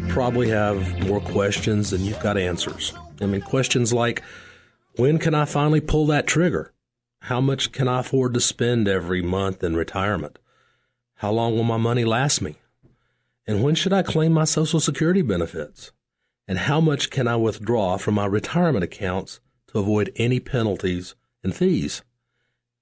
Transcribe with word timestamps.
you 0.00 0.12
probably 0.12 0.48
have 0.48 1.06
more 1.06 1.20
questions 1.20 1.90
than 1.90 2.04
you've 2.04 2.20
got 2.20 2.38
answers. 2.38 2.94
I 3.20 3.26
mean, 3.26 3.40
questions 3.40 3.92
like 3.92 4.22
when 4.96 5.18
can 5.18 5.34
I 5.34 5.44
finally 5.44 5.80
pull 5.80 6.06
that 6.06 6.26
trigger? 6.26 6.72
How 7.22 7.40
much 7.40 7.72
can 7.72 7.86
I 7.86 8.00
afford 8.00 8.34
to 8.34 8.40
spend 8.40 8.88
every 8.88 9.20
month 9.20 9.62
in 9.62 9.76
retirement? 9.76 10.38
How 11.16 11.30
long 11.32 11.54
will 11.54 11.64
my 11.64 11.76
money 11.76 12.04
last 12.04 12.40
me? 12.40 12.56
And 13.46 13.62
when 13.62 13.74
should 13.74 13.92
I 13.92 14.02
claim 14.02 14.32
my 14.32 14.44
Social 14.44 14.80
Security 14.80 15.22
benefits? 15.22 15.92
And 16.48 16.58
how 16.58 16.80
much 16.80 17.10
can 17.10 17.28
I 17.28 17.36
withdraw 17.36 17.98
from 17.98 18.14
my 18.14 18.26
retirement 18.26 18.84
accounts 18.84 19.40
to 19.68 19.78
avoid 19.78 20.12
any 20.16 20.40
penalties 20.40 21.14
and 21.44 21.54
fees? 21.54 22.02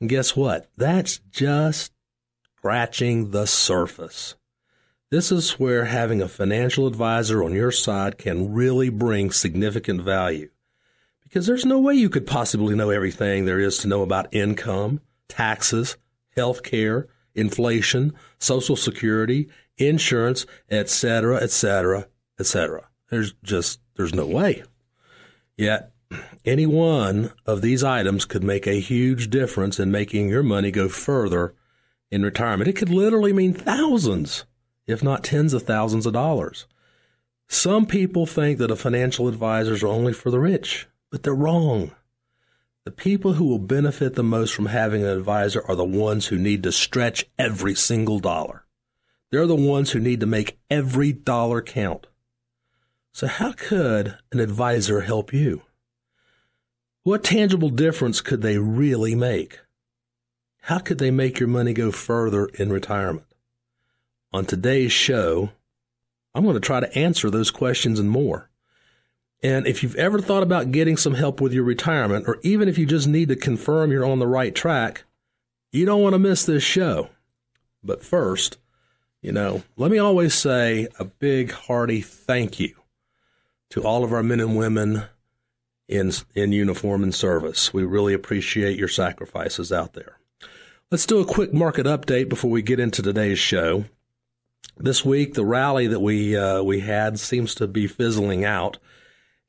And 0.00 0.08
guess 0.08 0.36
what? 0.36 0.70
That's 0.76 1.18
just 1.30 1.92
scratching 2.56 3.32
the 3.32 3.46
surface. 3.46 4.36
This 5.10 5.32
is 5.32 5.52
where 5.52 5.86
having 5.86 6.20
a 6.20 6.28
financial 6.28 6.86
advisor 6.86 7.42
on 7.42 7.54
your 7.54 7.72
side 7.72 8.18
can 8.18 8.52
really 8.52 8.90
bring 8.90 9.30
significant 9.30 10.02
value. 10.02 10.50
Because 11.22 11.46
there's 11.46 11.64
no 11.64 11.78
way 11.78 11.94
you 11.94 12.10
could 12.10 12.26
possibly 12.26 12.74
know 12.74 12.90
everything 12.90 13.44
there 13.46 13.58
is 13.58 13.78
to 13.78 13.88
know 13.88 14.02
about 14.02 14.34
income, 14.34 15.00
taxes, 15.26 15.96
health 16.36 16.62
care, 16.62 17.08
inflation, 17.34 18.12
social 18.38 18.76
security, 18.76 19.48
insurance, 19.78 20.44
etc., 20.70 21.36
etc., 21.36 22.08
etc. 22.38 22.88
There's 23.08 23.32
just 23.42 23.80
there's 23.96 24.14
no 24.14 24.26
way. 24.26 24.62
Yet 25.56 25.92
any 26.44 26.66
one 26.66 27.32
of 27.46 27.62
these 27.62 27.82
items 27.82 28.24
could 28.26 28.44
make 28.44 28.66
a 28.66 28.80
huge 28.80 29.30
difference 29.30 29.80
in 29.80 29.90
making 29.90 30.28
your 30.28 30.42
money 30.42 30.70
go 30.70 30.88
further 30.88 31.54
in 32.10 32.22
retirement. 32.22 32.68
It 32.68 32.76
could 32.76 32.90
literally 32.90 33.32
mean 33.32 33.54
thousands, 33.54 34.44
if 34.88 35.02
not 35.02 35.22
tens 35.22 35.52
of 35.52 35.62
thousands 35.62 36.06
of 36.06 36.14
dollars. 36.14 36.66
Some 37.46 37.86
people 37.86 38.26
think 38.26 38.58
that 38.58 38.70
a 38.70 38.76
financial 38.76 39.28
advisor 39.28 39.74
is 39.74 39.84
only 39.84 40.12
for 40.12 40.30
the 40.30 40.40
rich, 40.40 40.88
but 41.10 41.22
they're 41.22 41.34
wrong. 41.34 41.92
The 42.84 42.90
people 42.90 43.34
who 43.34 43.44
will 43.44 43.58
benefit 43.58 44.14
the 44.14 44.22
most 44.22 44.54
from 44.54 44.66
having 44.66 45.04
an 45.04 45.10
advisor 45.10 45.62
are 45.68 45.76
the 45.76 45.84
ones 45.84 46.26
who 46.26 46.38
need 46.38 46.62
to 46.62 46.72
stretch 46.72 47.26
every 47.38 47.74
single 47.74 48.18
dollar. 48.18 48.64
They're 49.30 49.46
the 49.46 49.54
ones 49.54 49.90
who 49.90 50.00
need 50.00 50.20
to 50.20 50.26
make 50.26 50.58
every 50.70 51.12
dollar 51.12 51.60
count. 51.60 52.06
So 53.12 53.26
how 53.26 53.52
could 53.52 54.16
an 54.32 54.40
advisor 54.40 55.02
help 55.02 55.34
you? 55.34 55.62
What 57.02 57.24
tangible 57.24 57.70
difference 57.70 58.22
could 58.22 58.40
they 58.40 58.58
really 58.58 59.14
make? 59.14 59.60
How 60.62 60.78
could 60.78 60.98
they 60.98 61.10
make 61.10 61.40
your 61.40 61.48
money 61.48 61.72
go 61.72 61.90
further 61.90 62.46
in 62.54 62.70
retirement? 62.70 63.27
On 64.32 64.44
today's 64.44 64.92
show, 64.92 65.50
I'm 66.34 66.44
going 66.44 66.54
to 66.54 66.60
try 66.60 66.80
to 66.80 66.98
answer 66.98 67.30
those 67.30 67.50
questions 67.50 67.98
and 67.98 68.10
more. 68.10 68.50
And 69.42 69.66
if 69.66 69.82
you've 69.82 69.94
ever 69.96 70.20
thought 70.20 70.42
about 70.42 70.72
getting 70.72 70.96
some 70.96 71.14
help 71.14 71.40
with 71.40 71.52
your 71.52 71.64
retirement, 71.64 72.26
or 72.28 72.38
even 72.42 72.68
if 72.68 72.76
you 72.76 72.86
just 72.86 73.06
need 73.06 73.28
to 73.28 73.36
confirm 73.36 73.90
you're 73.90 74.04
on 74.04 74.18
the 74.18 74.26
right 74.26 74.54
track, 74.54 75.04
you 75.72 75.86
don't 75.86 76.02
want 76.02 76.14
to 76.14 76.18
miss 76.18 76.44
this 76.44 76.62
show. 76.62 77.10
But 77.82 78.04
first, 78.04 78.58
you 79.22 79.32
know, 79.32 79.62
let 79.76 79.90
me 79.90 79.98
always 79.98 80.34
say 80.34 80.88
a 80.98 81.04
big, 81.04 81.52
hearty 81.52 82.00
thank 82.00 82.60
you 82.60 82.74
to 83.70 83.84
all 83.84 84.04
of 84.04 84.12
our 84.12 84.22
men 84.22 84.40
and 84.40 84.56
women 84.56 85.04
in, 85.88 86.12
in 86.34 86.52
uniform 86.52 87.02
and 87.02 87.14
service. 87.14 87.72
We 87.72 87.84
really 87.84 88.14
appreciate 88.14 88.78
your 88.78 88.88
sacrifices 88.88 89.72
out 89.72 89.94
there. 89.94 90.18
Let's 90.90 91.06
do 91.06 91.20
a 91.20 91.24
quick 91.24 91.52
market 91.52 91.86
update 91.86 92.28
before 92.28 92.50
we 92.50 92.62
get 92.62 92.80
into 92.80 93.02
today's 93.02 93.38
show. 93.38 93.84
This 94.80 95.04
week, 95.04 95.34
the 95.34 95.44
rally 95.44 95.88
that 95.88 95.98
we 95.98 96.36
uh, 96.36 96.62
we 96.62 96.80
had 96.80 97.18
seems 97.18 97.52
to 97.56 97.66
be 97.66 97.88
fizzling 97.88 98.44
out, 98.44 98.78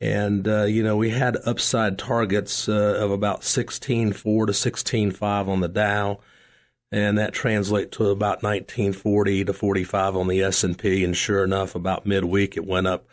and 0.01 0.47
uh, 0.47 0.63
you 0.63 0.81
know 0.81 0.97
we 0.97 1.11
had 1.11 1.37
upside 1.45 1.99
targets 1.99 2.67
uh, 2.67 2.97
of 2.99 3.11
about 3.11 3.43
sixteen 3.43 4.11
four 4.11 4.47
to 4.47 4.53
sixteen 4.53 5.11
five 5.11 5.47
on 5.47 5.59
the 5.59 5.67
Dow, 5.67 6.19
and 6.91 7.15
that 7.19 7.33
translates 7.33 7.95
to 7.97 8.09
about 8.09 8.41
nineteen 8.41 8.91
forty 8.91 9.45
to 9.45 9.53
forty 9.53 9.83
five 9.83 10.15
on 10.15 10.27
the 10.27 10.41
S 10.41 10.63
and 10.63 10.75
P. 10.75 11.03
And 11.03 11.15
sure 11.15 11.43
enough, 11.43 11.75
about 11.75 12.07
midweek, 12.07 12.57
it 12.57 12.65
went 12.65 12.87
up. 12.87 13.05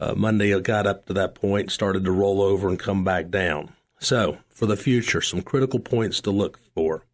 Uh, 0.00 0.14
Monday, 0.16 0.52
it 0.52 0.62
got 0.62 0.86
up 0.86 1.04
to 1.06 1.12
that 1.12 1.34
point, 1.34 1.70
started 1.70 2.04
to 2.04 2.12
roll 2.12 2.40
over 2.40 2.68
and 2.68 2.78
come 2.78 3.04
back 3.04 3.28
down. 3.28 3.74
So, 3.98 4.38
for 4.48 4.64
the 4.64 4.76
future, 4.76 5.20
some 5.20 5.42
critical 5.42 5.80
points 5.80 6.20
to 6.22 6.30
look 6.30 6.58
for 6.74 7.04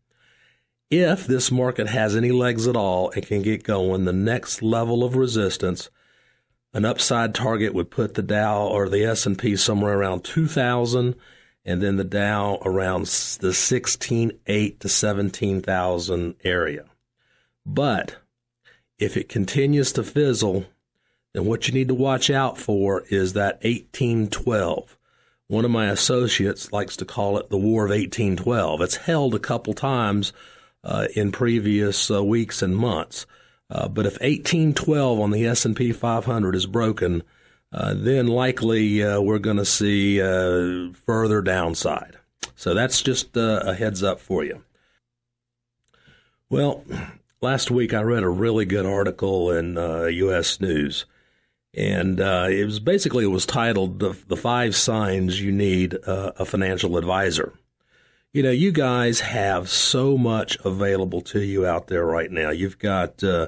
if 1.00 1.26
this 1.26 1.50
market 1.50 1.88
has 1.88 2.16
any 2.16 2.30
legs 2.30 2.66
at 2.66 2.76
all 2.76 3.10
and 3.10 3.26
can 3.26 3.42
get 3.42 3.62
going, 3.64 4.04
the 4.04 4.12
next 4.12 4.62
level 4.62 5.04
of 5.04 5.16
resistance, 5.16 5.90
an 6.72 6.84
upside 6.84 7.34
target 7.34 7.72
would 7.74 7.90
put 7.90 8.14
the 8.14 8.22
Dow 8.22 8.66
or 8.66 8.88
the 8.88 9.04
S&P 9.04 9.56
somewhere 9.56 9.98
around 9.98 10.24
2000 10.24 11.14
and 11.64 11.82
then 11.82 11.96
the 11.96 12.04
Dow 12.04 12.58
around 12.62 13.06
the 13.06 13.52
16.8 13.52 14.78
to 14.78 14.88
17,000 14.88 16.34
area. 16.44 16.84
But 17.64 18.16
if 18.98 19.16
it 19.16 19.28
continues 19.28 19.92
to 19.92 20.02
fizzle, 20.02 20.66
then 21.32 21.46
what 21.46 21.66
you 21.66 21.74
need 21.74 21.88
to 21.88 21.94
watch 21.94 22.30
out 22.30 22.58
for 22.58 23.04
is 23.08 23.32
that 23.32 23.62
1812. 23.62 24.98
One 25.46 25.64
of 25.64 25.70
my 25.70 25.86
associates 25.86 26.72
likes 26.72 26.96
to 26.96 27.04
call 27.04 27.38
it 27.38 27.50
the 27.50 27.56
War 27.56 27.84
of 27.84 27.90
1812. 27.90 28.80
It's 28.80 28.96
held 28.96 29.34
a 29.34 29.38
couple 29.38 29.74
times 29.74 30.32
uh, 30.84 31.08
in 31.16 31.32
previous 31.32 32.10
uh, 32.10 32.22
weeks 32.22 32.62
and 32.62 32.76
months. 32.76 33.26
Uh, 33.70 33.88
but 33.88 34.06
if 34.06 34.14
1812 34.14 35.18
on 35.20 35.30
the 35.30 35.46
S&P 35.46 35.92
500 35.92 36.54
is 36.54 36.66
broken, 36.66 37.22
uh, 37.72 37.94
then 37.96 38.26
likely 38.26 39.02
uh, 39.02 39.20
we're 39.20 39.38
going 39.38 39.56
to 39.56 39.64
see 39.64 40.20
uh, 40.20 40.92
further 41.06 41.40
downside. 41.40 42.18
So 42.54 42.74
that's 42.74 43.02
just 43.02 43.36
a 43.36 43.74
heads 43.76 44.02
up 44.02 44.20
for 44.20 44.44
you. 44.44 44.62
Well, 46.48 46.84
last 47.40 47.70
week 47.70 47.92
I 47.92 48.02
read 48.02 48.22
a 48.22 48.28
really 48.28 48.64
good 48.64 48.86
article 48.86 49.50
in 49.50 49.76
U.S. 49.76 50.60
News, 50.60 51.04
and 51.74 52.20
it 52.20 52.64
was 52.64 52.78
basically 52.78 53.24
it 53.24 53.28
was 53.28 53.44
titled 53.44 53.98
"The, 53.98 54.16
the 54.28 54.36
Five 54.36 54.76
Signs 54.76 55.40
You 55.40 55.50
Need 55.50 55.96
a 56.06 56.44
Financial 56.44 56.96
Advisor." 56.96 57.54
You 58.34 58.42
know, 58.42 58.50
you 58.50 58.72
guys 58.72 59.20
have 59.20 59.70
so 59.70 60.18
much 60.18 60.58
available 60.64 61.20
to 61.20 61.40
you 61.40 61.64
out 61.64 61.86
there 61.86 62.04
right 62.04 62.30
now. 62.30 62.50
You've 62.50 62.80
got, 62.80 63.22
uh, 63.22 63.46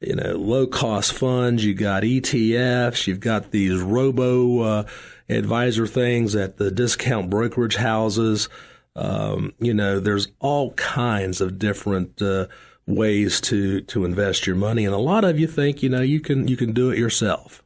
you 0.00 0.16
know, 0.16 0.32
low 0.32 0.66
cost 0.66 1.12
funds, 1.12 1.64
you've 1.64 1.78
got 1.78 2.02
ETFs, 2.02 3.06
you've 3.06 3.20
got 3.20 3.52
these 3.52 3.80
robo 3.80 4.60
uh, 4.60 4.84
advisor 5.28 5.86
things 5.86 6.34
at 6.34 6.56
the 6.56 6.72
discount 6.72 7.30
brokerage 7.30 7.76
houses. 7.76 8.48
Um, 8.96 9.54
you 9.60 9.72
know, 9.72 10.00
there's 10.00 10.26
all 10.40 10.72
kinds 10.72 11.40
of 11.40 11.60
different 11.60 12.20
uh, 12.20 12.48
ways 12.86 13.40
to 13.42 13.82
to 13.82 14.04
invest 14.04 14.48
your 14.48 14.56
money, 14.56 14.84
and 14.84 14.94
a 14.94 14.98
lot 14.98 15.24
of 15.24 15.38
you 15.38 15.46
think, 15.46 15.80
you 15.80 15.88
know, 15.88 16.02
you 16.02 16.18
can 16.18 16.48
you 16.48 16.56
can 16.56 16.72
do 16.72 16.90
it 16.90 16.98
yourself. 16.98 17.63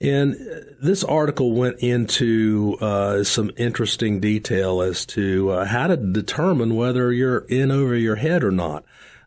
And 0.00 0.34
this 0.80 1.04
article 1.04 1.52
went 1.52 1.80
into 1.80 2.78
uh, 2.80 3.22
some 3.22 3.50
interesting 3.58 4.18
detail 4.18 4.80
as 4.80 5.04
to 5.06 5.50
uh, 5.50 5.64
how 5.66 5.88
to 5.88 5.96
determine 5.96 6.74
whether 6.74 7.12
you're 7.12 7.40
in 7.48 7.70
over 7.70 7.94
your 7.94 8.16
head 8.16 8.42
or 8.42 8.50
not. 8.50 8.84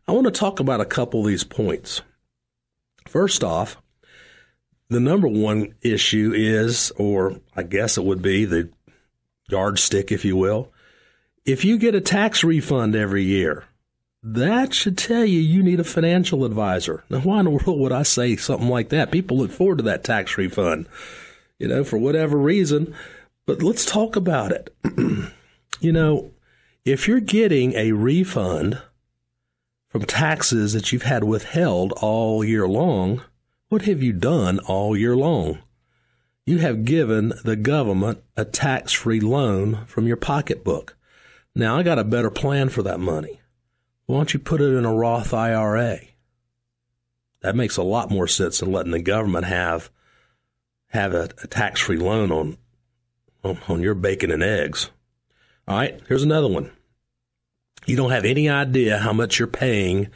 I 0.07 0.13
want 0.13 0.25
to 0.25 0.31
talk 0.31 0.59
about 0.59 0.81
a 0.81 0.85
couple 0.85 1.21
of 1.21 1.27
these 1.27 1.43
points. 1.43 2.01
First 3.07 3.43
off, 3.43 3.77
the 4.89 4.99
number 4.99 5.27
one 5.27 5.75
issue 5.81 6.33
is, 6.35 6.91
or 6.97 7.39
I 7.55 7.63
guess 7.63 7.97
it 7.97 8.03
would 8.03 8.21
be 8.21 8.45
the 8.45 8.69
yardstick, 9.49 10.11
if 10.11 10.25
you 10.25 10.35
will. 10.35 10.71
If 11.45 11.63
you 11.63 11.77
get 11.77 11.93
a 11.93 12.01
tax 12.01 12.43
refund 12.43 12.95
every 12.95 13.23
year, 13.23 13.65
that 14.23 14.73
should 14.73 14.97
tell 14.97 15.25
you 15.25 15.39
you 15.39 15.61
need 15.61 15.81
a 15.81 15.83
financial 15.83 16.45
advisor. 16.45 17.03
Now, 17.09 17.19
why 17.19 17.39
in 17.39 17.45
the 17.45 17.51
world 17.51 17.79
would 17.79 17.91
I 17.91 18.03
say 18.03 18.37
something 18.37 18.69
like 18.69 18.89
that? 18.89 19.11
People 19.11 19.37
look 19.37 19.51
forward 19.51 19.79
to 19.79 19.83
that 19.83 20.05
tax 20.05 20.37
refund, 20.37 20.87
you 21.59 21.67
know, 21.67 21.83
for 21.83 21.97
whatever 21.97 22.37
reason. 22.37 22.95
But 23.45 23.61
let's 23.61 23.85
talk 23.85 24.15
about 24.15 24.53
it. 24.53 24.73
you 25.81 25.91
know, 25.91 26.31
if 26.85 27.07
you're 27.07 27.19
getting 27.19 27.73
a 27.73 27.91
refund 27.91 28.81
from 29.89 30.05
taxes 30.05 30.71
that 30.71 30.93
you've 30.93 31.03
had 31.03 31.25
withheld 31.25 31.91
all 31.97 32.45
year 32.45 32.67
long, 32.67 33.21
what 33.67 33.81
have 33.83 34.01
you 34.01 34.13
done 34.13 34.59
all 34.59 34.95
year 34.95 35.17
long? 35.17 35.59
You 36.45 36.59
have 36.59 36.85
given 36.85 37.33
the 37.43 37.55
government 37.57 38.23
a 38.37 38.45
tax 38.45 38.93
free 38.93 39.19
loan 39.19 39.85
from 39.85 40.07
your 40.07 40.17
pocketbook. 40.17 40.95
Now, 41.55 41.77
I 41.77 41.83
got 41.83 41.99
a 41.99 42.03
better 42.03 42.29
plan 42.29 42.69
for 42.69 42.83
that 42.83 42.99
money. 42.99 43.41
Why 44.13 44.19
don't 44.19 44.33
you 44.35 44.39
put 44.39 44.61
it 44.61 44.71
in 44.71 44.85
a 44.85 44.93
Roth 44.93 45.33
IRA? 45.33 45.97
That 47.41 47.55
makes 47.55 47.77
a 47.77 47.83
lot 47.83 48.11
more 48.11 48.27
sense 48.27 48.59
than 48.59 48.71
letting 48.71 48.91
the 48.91 49.01
government 49.01 49.45
have 49.45 49.89
have 50.89 51.15
a, 51.15 51.29
a 51.41 51.47
tax 51.47 51.81
free 51.81 51.97
loan 51.97 52.31
on, 52.31 52.57
on 53.67 53.81
your 53.81 53.95
bacon 53.95 54.29
and 54.29 54.43
eggs. 54.43 54.91
All 55.67 55.77
right, 55.77 55.99
here's 56.07 56.21
another 56.21 56.47
one. 56.47 56.71
You 57.87 57.95
don't 57.95 58.11
have 58.11 58.23
any 58.23 58.47
idea 58.47 58.99
how 58.99 59.13
much 59.13 59.39
you're 59.39 59.47
paying 59.47 60.09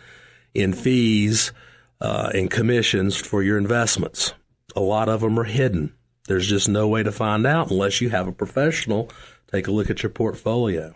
in 0.53 0.73
fees 0.73 1.51
uh, 1.99 2.29
and 2.35 2.51
commissions 2.51 3.15
for 3.15 3.41
your 3.41 3.57
investments. 3.57 4.35
A 4.75 4.79
lot 4.79 5.09
of 5.09 5.21
them 5.21 5.39
are 5.39 5.45
hidden. 5.45 5.95
There's 6.27 6.45
just 6.45 6.69
no 6.69 6.87
way 6.87 7.01
to 7.01 7.11
find 7.11 7.47
out 7.47 7.71
unless 7.71 7.99
you 7.99 8.11
have 8.11 8.27
a 8.27 8.31
professional 8.31 9.09
take 9.51 9.67
a 9.67 9.71
look 9.71 9.89
at 9.89 10.03
your 10.03 10.11
portfolio. 10.11 10.93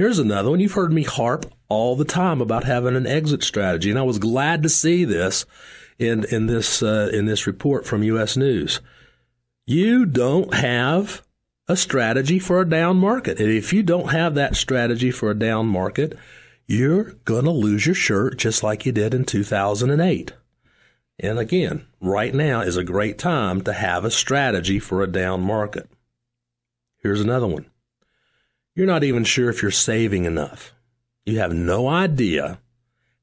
Here's 0.00 0.18
another 0.18 0.48
one. 0.48 0.60
You've 0.60 0.72
heard 0.72 0.94
me 0.94 1.02
harp 1.02 1.52
all 1.68 1.94
the 1.94 2.06
time 2.06 2.40
about 2.40 2.64
having 2.64 2.96
an 2.96 3.06
exit 3.06 3.44
strategy, 3.44 3.90
and 3.90 3.98
I 3.98 4.02
was 4.02 4.18
glad 4.18 4.62
to 4.62 4.70
see 4.70 5.04
this 5.04 5.44
in 5.98 6.24
in 6.30 6.46
this 6.46 6.82
uh, 6.82 7.10
in 7.12 7.26
this 7.26 7.46
report 7.46 7.84
from 7.84 8.02
U.S. 8.04 8.34
News. 8.34 8.80
You 9.66 10.06
don't 10.06 10.54
have 10.54 11.20
a 11.68 11.76
strategy 11.76 12.38
for 12.38 12.62
a 12.62 12.66
down 12.66 12.96
market, 12.96 13.40
and 13.40 13.50
if 13.50 13.74
you 13.74 13.82
don't 13.82 14.10
have 14.10 14.34
that 14.36 14.56
strategy 14.56 15.10
for 15.10 15.30
a 15.30 15.38
down 15.38 15.66
market, 15.66 16.16
you're 16.66 17.16
going 17.26 17.44
to 17.44 17.50
lose 17.50 17.84
your 17.84 17.94
shirt 17.94 18.38
just 18.38 18.62
like 18.62 18.86
you 18.86 18.92
did 18.92 19.12
in 19.12 19.26
2008. 19.26 20.32
And 21.18 21.38
again, 21.38 21.86
right 22.00 22.34
now 22.34 22.62
is 22.62 22.78
a 22.78 22.84
great 22.84 23.18
time 23.18 23.60
to 23.64 23.74
have 23.74 24.06
a 24.06 24.10
strategy 24.10 24.78
for 24.78 25.02
a 25.02 25.12
down 25.12 25.42
market. 25.42 25.90
Here's 27.02 27.20
another 27.20 27.48
one. 27.48 27.69
You're 28.74 28.86
not 28.86 29.04
even 29.04 29.24
sure 29.24 29.50
if 29.50 29.62
you're 29.62 29.70
saving 29.70 30.24
enough. 30.24 30.72
You 31.26 31.38
have 31.38 31.52
no 31.52 31.88
idea 31.88 32.60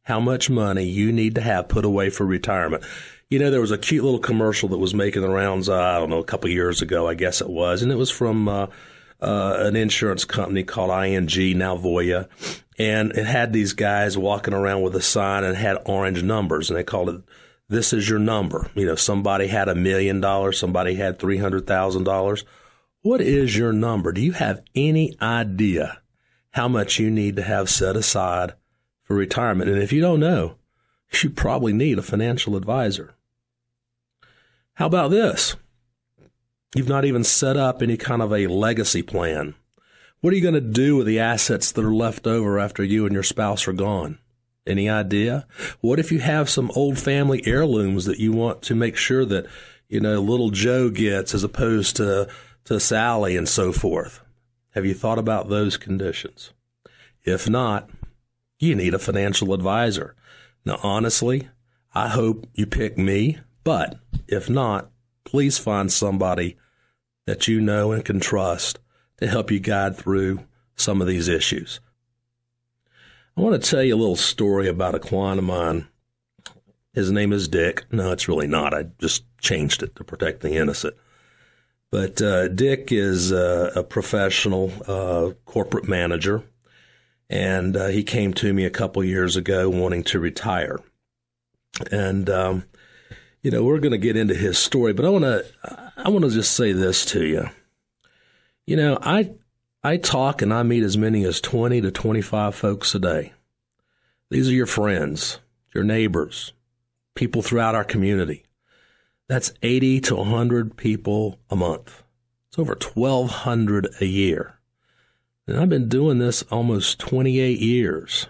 how 0.03 0.19
much 0.19 0.49
money 0.49 0.83
you 0.83 1.11
need 1.11 1.35
to 1.35 1.41
have 1.41 1.67
put 1.67 1.85
away 1.85 2.09
for 2.09 2.25
retirement. 2.25 2.83
You 3.29 3.39
know, 3.39 3.49
there 3.49 3.61
was 3.61 3.71
a 3.71 3.77
cute 3.77 4.03
little 4.03 4.19
commercial 4.19 4.69
that 4.69 4.77
was 4.77 4.94
making 4.94 5.21
the 5.21 5.29
rounds, 5.29 5.67
uh, 5.67 5.75
I 5.77 5.99
don't 5.99 6.09
know, 6.09 6.19
a 6.19 6.23
couple 6.23 6.49
years 6.49 6.81
ago, 6.81 7.07
I 7.07 7.13
guess 7.13 7.41
it 7.41 7.49
was, 7.49 7.81
and 7.81 7.91
it 7.91 7.97
was 7.97 8.09
from 8.09 8.47
uh, 8.47 8.67
uh, 9.21 9.55
an 9.59 9.75
insurance 9.75 10.25
company 10.25 10.63
called 10.63 10.91
ING, 10.91 11.57
now 11.57 11.77
Voya, 11.77 12.29
and 12.77 13.11
it 13.11 13.25
had 13.25 13.51
these 13.51 13.73
guys 13.73 14.17
walking 14.17 14.53
around 14.53 14.81
with 14.81 14.95
a 14.95 15.01
sign 15.01 15.44
and 15.44 15.57
had 15.57 15.77
orange 15.85 16.23
numbers, 16.23 16.69
and 16.69 16.77
they 16.77 16.83
called 16.83 17.09
it 17.09 17.21
"This 17.67 17.91
is 17.91 18.07
your 18.07 18.19
number." 18.19 18.69
You 18.75 18.85
know, 18.85 18.95
somebody 18.95 19.47
had 19.47 19.67
a 19.67 19.75
million 19.75 20.21
dollars, 20.21 20.59
somebody 20.59 20.95
had 20.95 21.19
three 21.19 21.38
hundred 21.38 21.67
thousand 21.67 22.03
dollars. 22.03 22.45
What 23.07 23.21
is 23.21 23.56
your 23.57 23.71
number? 23.71 24.12
Do 24.12 24.19
you 24.19 24.33
have 24.33 24.63
any 24.75 25.15
idea 25.21 26.01
how 26.51 26.68
much 26.68 27.00
you 27.00 27.09
need 27.09 27.38
to 27.38 27.42
have 27.42 27.69
set 27.69 27.95
aside 27.95 28.51
for 29.01 29.15
retirement. 29.15 29.69
And 29.69 29.81
if 29.81 29.94
you 29.94 30.01
don't 30.01 30.19
know, 30.19 30.56
you 31.24 31.30
probably 31.30 31.71
need 31.71 31.98
a 31.98 32.01
financial 32.01 32.57
advisor. 32.57 33.15
How 34.74 34.88
about 34.88 35.12
this? 35.12 35.56
You've 36.75 36.89
not 36.89 37.06
even 37.06 37.24
set 37.24 37.56
up 37.56 37.81
any 37.81 37.95
kind 37.95 38.21
of 38.21 38.33
a 38.33 38.48
legacy 38.48 39.04
plan. 39.04 39.56
What 40.19 40.33
are 40.33 40.36
you 40.36 40.42
going 40.42 40.54
to 40.56 40.59
do 40.59 40.98
with 40.98 41.07
the 41.07 41.19
assets 41.19 41.71
that 41.71 41.86
are 41.86 41.95
left 41.95 42.27
over 42.27 42.59
after 42.59 42.83
you 42.83 43.06
and 43.06 43.13
your 43.13 43.24
spouse 43.24 43.69
are 43.69 43.74
gone? 43.74 44.19
Any 44.65 44.89
idea? 44.89 45.48
What 45.80 45.98
if 45.98 46.12
you 46.12 46.19
have 46.19 46.50
some 46.50 46.71
old 46.75 47.00
family 47.00 47.42
heirlooms 47.45 48.04
that 48.04 48.19
you 48.19 48.33
want 48.33 48.63
to 48.63 48.75
make 48.75 48.98
sure 48.98 49.24
that, 49.24 49.45
you 49.88 50.01
know, 50.01 50.19
little 50.19 50.50
Joe 50.50 50.89
gets 50.89 51.33
as 51.33 51.45
opposed 51.45 51.95
to, 51.95 52.27
to 52.68 52.81
Sally 52.81 53.38
and 53.38 53.48
so 53.48 53.72
forth? 53.72 54.19
Have 54.72 54.86
you 54.86 54.94
thought 54.94 55.18
about 55.18 55.48
those 55.48 55.78
conditions? 55.78 56.52
If 57.24 57.50
not, 57.50 57.90
you 58.60 58.75
need 58.75 58.94
a 58.94 59.00
financial 59.00 59.54
advisor. 59.54 60.16
Now, 60.66 60.78
honestly, 60.84 61.48
I 61.96 62.10
hope 62.10 62.46
you 62.54 62.66
pick 62.66 62.98
me, 62.98 63.38
but 63.64 63.98
if 64.28 64.50
not, 64.50 64.92
please 65.24 65.58
find 65.58 65.90
somebody 65.90 66.58
that 67.25 67.48
you 67.48 67.62
know 67.62 67.94
and 67.94 68.04
can 68.04 68.19
trust 68.19 68.80
to 69.19 69.28
help 69.28 69.50
you 69.50 69.62
guide 69.62 69.96
through 69.96 70.42
some 70.75 71.00
of 71.00 71.08
these 71.08 71.30
issues. 71.30 71.80
I 73.38 73.42
want 73.42 73.64
to 73.64 73.69
tell 73.69 73.81
you 73.81 73.96
a 73.96 73.98
little 73.98 74.18
story 74.18 74.68
about 74.68 74.94
a 74.94 75.00
client 75.00 75.40
of 75.40 75.46
mine. 75.46 75.88
His 76.94 77.12
name 77.12 77.31
is 77.31 77.48
Dick. 77.48 77.86
No, 77.92 78.12
it's 78.12 78.28
really 78.28 78.48
not. 78.48 78.74
I 78.74 78.88
just 79.00 79.24
changed 79.40 79.84
it 79.84 79.96
to 79.96 80.04
protect 80.04 80.42
the 80.42 80.56
innocent. 80.58 80.96
But 81.92 82.22
uh, 82.22 82.50
Dick 82.50 82.92
is 82.92 83.31
uh, 83.31 83.72
a 83.75 83.84
professional 83.84 84.72
uh, 84.88 85.31
corporate 85.45 85.88
manager 85.88 86.44
and 87.30 87.75
uh, 87.75 87.88
he 87.88 88.04
came 88.04 88.34
to 88.36 88.54
me 88.54 88.66
a 88.66 88.69
couple 88.69 89.04
years 89.04 89.36
ago 89.36 89.69
wanting 89.69 90.04
to 90.04 90.19
retire. 90.19 90.80
And 91.92 92.30
um, 92.30 92.66
you 93.42 93.51
know, 93.51 93.63
we're 93.63 93.80
going 93.80 93.92
to 93.92 93.98
get 93.98 94.18
into 94.18 94.34
his 94.34 94.57
story, 94.57 94.94
but 94.94 95.06
I 95.06 95.10
want 95.10 95.25
to 95.25 95.45
I 95.98 96.10
want 96.10 96.25
to 96.25 96.31
just 96.31 96.54
say 96.54 96.72
this 96.72 97.06
to 97.07 97.25
you. 97.25 97.50
You 98.66 98.78
know, 98.78 98.98
I 99.01 99.31
I 99.83 99.98
talk 99.98 100.42
and 100.42 100.54
I 100.54 100.63
meet 100.63 100.83
as 100.83 100.98
many 100.98 101.24
as 101.25 101.42
20 101.42 101.81
to 101.81 101.92
25 101.92 102.56
folks 102.56 102.95
a 102.95 103.00
day. 103.00 103.33
These 104.30 104.50
are 104.50 104.54
your 104.54 104.66
friends, 104.66 105.40
your 105.74 105.83
neighbors, 105.83 106.54
people 107.16 107.42
throughout 107.42 107.75
our 107.75 107.86
community. 107.86 108.44
That's 109.27 109.53
80 109.62 110.01
to 110.01 110.15
100 110.15 110.77
people 110.77 111.39
a 111.50 111.56
month. 111.56 112.03
It's 112.47 112.57
over 112.57 112.75
1200 112.75 113.95
a 114.00 114.06
year. 114.06 114.57
And 115.45 115.57
I've 115.57 115.69
been 115.69 115.89
doing 115.89 116.18
this 116.18 116.44
almost 116.44 117.00
28 117.00 117.59
years. 117.59 118.27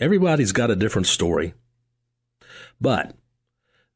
Everybody's 0.00 0.52
got 0.52 0.70
a 0.70 0.76
different 0.76 1.06
story, 1.06 1.54
but 2.80 3.14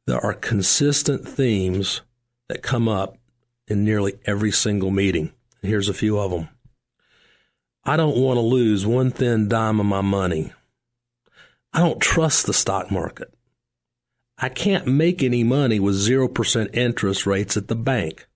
there 0.06 0.24
are 0.24 0.34
consistent 0.34 1.26
themes 1.26 2.02
that 2.48 2.62
come 2.62 2.88
up 2.88 3.16
in 3.66 3.84
nearly 3.84 4.14
every 4.24 4.52
single 4.52 4.90
meeting. 4.90 5.32
Here's 5.62 5.88
a 5.88 5.94
few 5.94 6.19
of 6.19 6.30
them. 6.30 6.48
I 7.84 7.96
don't 7.96 8.16
want 8.16 8.36
to 8.36 8.42
lose 8.42 8.86
one 8.86 9.10
thin 9.10 9.48
dime 9.48 9.80
of 9.80 9.86
my 9.86 10.00
money. 10.00 10.52
I 11.72 11.80
don't 11.80 12.00
trust 12.00 12.46
the 12.46 12.54
stock 12.54 12.90
market. 12.90 13.32
I 14.38 14.48
can't 14.50 14.86
make 14.86 15.22
any 15.22 15.44
money 15.44 15.80
with 15.80 15.94
0% 15.94 16.74
interest 16.76 17.26
rates 17.26 17.56
at 17.56 17.68
the 17.68 17.74
bank. 17.74 18.26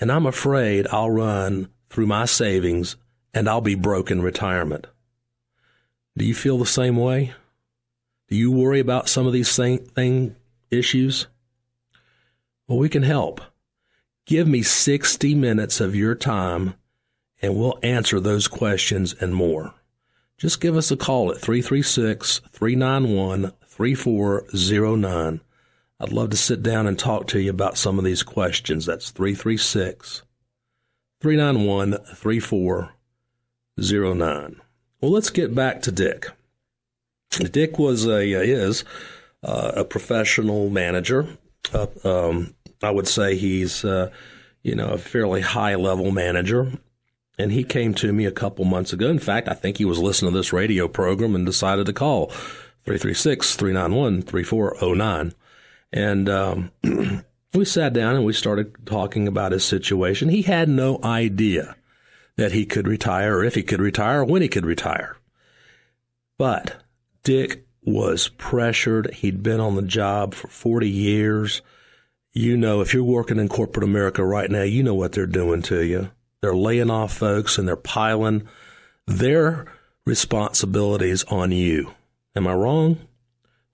And 0.00 0.10
I'm 0.10 0.26
afraid 0.26 0.86
I'll 0.90 1.10
run 1.10 1.68
through 1.90 2.06
my 2.06 2.24
savings 2.24 2.96
and 3.32 3.48
I'll 3.48 3.60
be 3.60 3.76
broke 3.76 4.10
in 4.10 4.22
retirement. 4.22 4.86
Do 6.16 6.24
you 6.24 6.34
feel 6.34 6.58
the 6.58 6.66
same 6.66 6.96
way? 6.96 7.34
Do 8.28 8.36
you 8.36 8.50
worry 8.50 8.80
about 8.80 9.08
some 9.08 9.26
of 9.26 9.32
these 9.32 9.48
same 9.48 9.78
thing 9.78 10.34
issues? 10.70 11.28
Well, 12.66 12.78
we 12.78 12.88
can 12.88 13.02
help. 13.02 13.40
Give 14.26 14.46
me 14.46 14.62
60 14.62 15.34
minutes 15.34 15.80
of 15.80 15.94
your 15.94 16.14
time 16.14 16.74
and 17.42 17.56
we'll 17.56 17.78
answer 17.82 18.20
those 18.20 18.48
questions 18.48 19.14
and 19.20 19.34
more. 19.34 19.74
Just 20.36 20.60
give 20.60 20.76
us 20.76 20.90
a 20.90 20.96
call 20.96 21.30
at 21.30 21.40
336 21.40 22.40
391 22.52 23.52
3409. 23.80 25.40
I'd 25.98 26.12
love 26.12 26.30
to 26.30 26.36
sit 26.36 26.62
down 26.62 26.86
and 26.86 26.96
talk 26.98 27.26
to 27.28 27.40
you 27.40 27.48
about 27.48 27.78
some 27.78 27.98
of 27.98 28.04
these 28.04 28.22
questions. 28.22 28.84
That's 28.84 29.08
336 29.08 30.22
391 31.22 31.96
3409. 32.14 34.60
Well, 35.00 35.10
let's 35.10 35.30
get 35.30 35.54
back 35.54 35.80
to 35.82 35.90
Dick. 35.90 36.26
Dick 37.30 37.78
was 37.78 38.06
a 38.06 38.34
uh, 38.34 38.40
is 38.40 38.84
uh, 39.42 39.72
a 39.76 39.84
professional 39.86 40.68
manager. 40.68 41.38
Uh, 41.72 41.86
um, 42.04 42.54
I 42.82 42.90
would 42.90 43.08
say 43.08 43.34
he's 43.34 43.82
uh, 43.82 44.10
you 44.62 44.74
know 44.74 44.90
a 44.90 44.98
fairly 44.98 45.40
high 45.40 45.76
level 45.76 46.10
manager, 46.10 46.70
and 47.38 47.50
he 47.50 47.64
came 47.64 47.94
to 47.94 48.12
me 48.12 48.26
a 48.26 48.30
couple 48.30 48.66
months 48.66 48.92
ago. 48.92 49.08
In 49.08 49.18
fact, 49.18 49.48
I 49.48 49.54
think 49.54 49.78
he 49.78 49.86
was 49.86 49.98
listening 49.98 50.32
to 50.32 50.38
this 50.38 50.52
radio 50.52 50.86
program 50.86 51.34
and 51.34 51.46
decided 51.46 51.86
to 51.86 51.94
call 51.94 52.30
336 52.98 53.56
391 53.56 54.22
3409. 54.22 55.34
And 55.92 56.28
um, 56.28 56.70
we 57.54 57.64
sat 57.64 57.92
down 57.92 58.16
and 58.16 58.24
we 58.24 58.32
started 58.32 58.86
talking 58.86 59.26
about 59.26 59.52
his 59.52 59.64
situation. 59.64 60.28
He 60.28 60.42
had 60.42 60.68
no 60.68 61.00
idea 61.02 61.76
that 62.36 62.52
he 62.52 62.64
could 62.64 62.86
retire 62.86 63.38
or 63.38 63.44
if 63.44 63.54
he 63.54 63.62
could 63.62 63.80
retire 63.80 64.20
or 64.20 64.24
when 64.24 64.42
he 64.42 64.48
could 64.48 64.64
retire. 64.64 65.16
But 66.38 66.82
Dick 67.22 67.66
was 67.82 68.28
pressured. 68.28 69.12
He'd 69.14 69.42
been 69.42 69.60
on 69.60 69.74
the 69.74 69.82
job 69.82 70.34
for 70.34 70.48
40 70.48 70.88
years. 70.88 71.62
You 72.32 72.56
know, 72.56 72.80
if 72.80 72.94
you're 72.94 73.04
working 73.04 73.38
in 73.38 73.48
corporate 73.48 73.84
America 73.84 74.24
right 74.24 74.50
now, 74.50 74.62
you 74.62 74.82
know 74.82 74.94
what 74.94 75.12
they're 75.12 75.26
doing 75.26 75.62
to 75.62 75.84
you. 75.84 76.10
They're 76.40 76.54
laying 76.54 76.90
off 76.90 77.12
folks 77.12 77.58
and 77.58 77.68
they're 77.68 77.76
piling 77.76 78.48
their 79.06 79.66
responsibilities 80.06 81.24
on 81.24 81.52
you. 81.52 81.94
Am 82.36 82.46
I 82.46 82.54
wrong? 82.54 82.98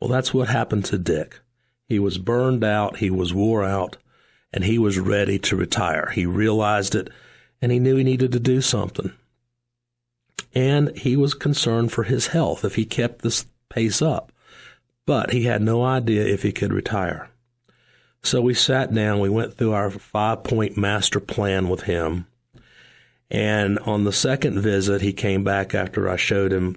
Well, 0.00 0.10
that's 0.10 0.32
what 0.32 0.48
happened 0.48 0.84
to 0.86 0.98
Dick. 0.98 1.40
He 1.88 1.98
was 1.98 2.18
burned 2.18 2.64
out, 2.64 2.98
he 2.98 3.10
was 3.10 3.32
wore 3.32 3.64
out, 3.64 3.96
and 4.52 4.64
he 4.64 4.78
was 4.78 4.98
ready 4.98 5.38
to 5.40 5.56
retire. 5.56 6.10
He 6.14 6.26
realized 6.26 6.94
it 6.94 7.10
and 7.62 7.72
he 7.72 7.78
knew 7.78 7.96
he 7.96 8.04
needed 8.04 8.32
to 8.32 8.40
do 8.40 8.60
something. 8.60 9.12
And 10.54 10.96
he 10.96 11.16
was 11.16 11.34
concerned 11.34 11.92
for 11.92 12.04
his 12.04 12.28
health 12.28 12.64
if 12.64 12.74
he 12.76 12.84
kept 12.84 13.22
this 13.22 13.46
pace 13.68 14.00
up. 14.00 14.32
But 15.04 15.32
he 15.32 15.44
had 15.44 15.62
no 15.62 15.84
idea 15.84 16.24
if 16.24 16.42
he 16.42 16.52
could 16.52 16.72
retire. 16.72 17.28
So 18.22 18.40
we 18.40 18.54
sat 18.54 18.92
down, 18.92 19.20
we 19.20 19.28
went 19.28 19.54
through 19.54 19.72
our 19.72 19.90
five 19.90 20.42
point 20.42 20.76
master 20.76 21.20
plan 21.20 21.68
with 21.68 21.82
him. 21.82 22.26
And 23.30 23.78
on 23.80 24.04
the 24.04 24.12
second 24.12 24.60
visit, 24.60 25.00
he 25.00 25.12
came 25.12 25.44
back 25.44 25.74
after 25.74 26.08
I 26.08 26.16
showed 26.16 26.52
him 26.52 26.76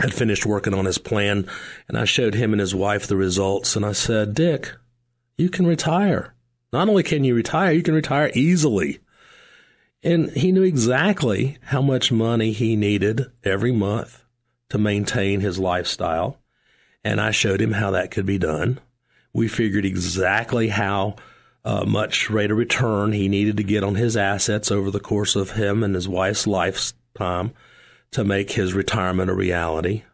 had 0.00 0.12
finished 0.12 0.44
working 0.44 0.74
on 0.74 0.84
his 0.84 0.98
plan, 0.98 1.48
and 1.88 1.96
I 1.96 2.04
showed 2.04 2.34
him 2.34 2.52
and 2.52 2.60
his 2.60 2.74
wife 2.74 3.06
the 3.06 3.16
results, 3.16 3.76
and 3.76 3.86
I 3.86 3.92
said, 3.92 4.34
Dick, 4.34 4.72
You 5.38 5.48
can 5.48 5.66
retire. 5.66 6.34
Not 6.72 6.88
only 6.88 7.04
can 7.04 7.22
you 7.22 7.34
retire, 7.34 7.72
you 7.72 7.82
can 7.82 7.94
retire 7.94 8.30
easily. 8.34 8.98
And 10.02 10.30
he 10.32 10.52
knew 10.52 10.64
exactly 10.64 11.58
how 11.62 11.80
much 11.80 12.12
money 12.12 12.52
he 12.52 12.76
needed 12.76 13.26
every 13.44 13.72
month 13.72 14.24
to 14.70 14.78
maintain 14.78 15.40
his 15.40 15.58
lifestyle. 15.58 16.38
And 17.04 17.20
I 17.20 17.30
showed 17.30 17.60
him 17.60 17.72
how 17.72 17.92
that 17.92 18.10
could 18.10 18.26
be 18.26 18.38
done. 18.38 18.80
We 19.32 19.46
figured 19.48 19.84
exactly 19.84 20.68
how 20.68 21.16
uh, 21.64 21.84
much 21.84 22.28
rate 22.28 22.50
of 22.50 22.58
return 22.58 23.12
he 23.12 23.28
needed 23.28 23.56
to 23.56 23.62
get 23.62 23.84
on 23.84 23.94
his 23.94 24.16
assets 24.16 24.70
over 24.70 24.90
the 24.90 25.00
course 25.00 25.36
of 25.36 25.52
him 25.52 25.82
and 25.82 25.94
his 25.94 26.08
wife's 26.08 26.46
lifetime 26.46 27.52
to 28.14 28.22
make 28.22 28.52
his 28.52 28.74
retirement 28.74 29.28
a 29.28 29.34
reality. 29.34 30.04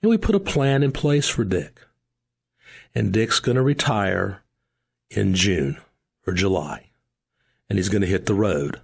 And 0.00 0.08
we 0.08 0.16
put 0.16 0.36
a 0.36 0.40
plan 0.40 0.84
in 0.84 0.92
place 0.92 1.28
for 1.28 1.42
Dick. 1.42 1.80
And 2.94 3.12
Dick's 3.12 3.40
going 3.40 3.56
to 3.56 3.62
retire 3.62 4.42
in 5.10 5.34
June 5.34 5.76
or 6.24 6.34
July. 6.34 6.90
And 7.68 7.80
he's 7.80 7.88
going 7.88 8.02
to 8.02 8.06
hit 8.06 8.26
the 8.26 8.34
road. 8.34 8.80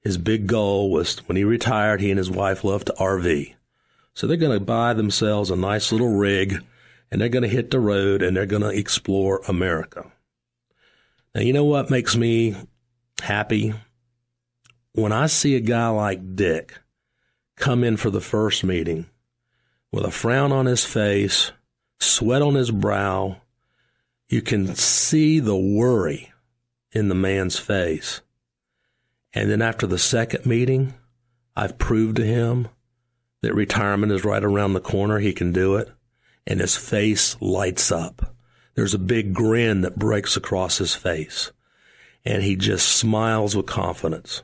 His 0.00 0.18
big 0.18 0.48
goal 0.48 0.90
was 0.90 1.18
when 1.28 1.36
he 1.36 1.44
retired, 1.44 2.00
he 2.00 2.10
and 2.10 2.18
his 2.18 2.32
wife 2.32 2.64
loved 2.64 2.88
to 2.88 2.94
RV. 2.94 3.54
So 4.12 4.26
they're 4.26 4.36
going 4.36 4.58
to 4.58 4.64
buy 4.64 4.92
themselves 4.92 5.50
a 5.50 5.56
nice 5.56 5.92
little 5.92 6.16
rig 6.16 6.64
and 7.12 7.20
they're 7.20 7.28
going 7.28 7.42
to 7.42 7.48
hit 7.48 7.70
the 7.70 7.78
road 7.78 8.22
and 8.22 8.36
they're 8.36 8.44
going 8.44 8.62
to 8.62 8.76
explore 8.76 9.40
America. 9.46 10.10
Now, 11.32 11.42
you 11.42 11.52
know 11.52 11.64
what 11.64 11.90
makes 11.90 12.16
me 12.16 12.56
happy? 13.22 13.72
When 14.94 15.12
I 15.12 15.26
see 15.26 15.54
a 15.54 15.60
guy 15.60 15.88
like 15.90 16.34
Dick 16.34 16.80
come 17.56 17.84
in 17.84 17.96
for 17.96 18.10
the 18.10 18.20
first 18.20 18.64
meeting 18.64 19.06
with 19.94 20.04
a 20.04 20.10
frown 20.10 20.50
on 20.50 20.66
his 20.66 20.84
face, 20.84 21.52
sweat 22.00 22.42
on 22.42 22.56
his 22.56 22.72
brow, 22.72 23.36
you 24.28 24.42
can 24.42 24.74
see 24.74 25.38
the 25.38 25.56
worry 25.56 26.32
in 26.90 27.08
the 27.08 27.14
man's 27.14 27.60
face. 27.60 28.20
And 29.32 29.48
then 29.48 29.62
after 29.62 29.86
the 29.86 29.98
second 29.98 30.46
meeting, 30.46 30.94
I've 31.54 31.78
proved 31.78 32.16
to 32.16 32.26
him 32.26 32.68
that 33.42 33.54
retirement 33.54 34.10
is 34.10 34.24
right 34.24 34.42
around 34.42 34.72
the 34.72 34.80
corner. 34.80 35.20
He 35.20 35.32
can 35.32 35.52
do 35.52 35.76
it. 35.76 35.88
And 36.44 36.60
his 36.60 36.76
face 36.76 37.36
lights 37.40 37.92
up. 37.92 38.34
There's 38.74 38.94
a 38.94 38.98
big 38.98 39.32
grin 39.32 39.82
that 39.82 39.98
breaks 39.98 40.36
across 40.36 40.78
his 40.78 40.94
face, 40.94 41.52
and 42.24 42.42
he 42.42 42.56
just 42.56 42.88
smiles 42.88 43.56
with 43.56 43.66
confidence. 43.66 44.42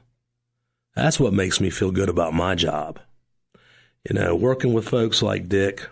That's 0.94 1.20
what 1.20 1.32
makes 1.32 1.60
me 1.60 1.70
feel 1.70 1.90
good 1.90 2.08
about 2.08 2.34
my 2.34 2.54
job. 2.54 2.98
You 4.08 4.14
know, 4.14 4.34
working 4.34 4.72
with 4.72 4.88
folks 4.88 5.22
like 5.22 5.48
Dick 5.48 5.88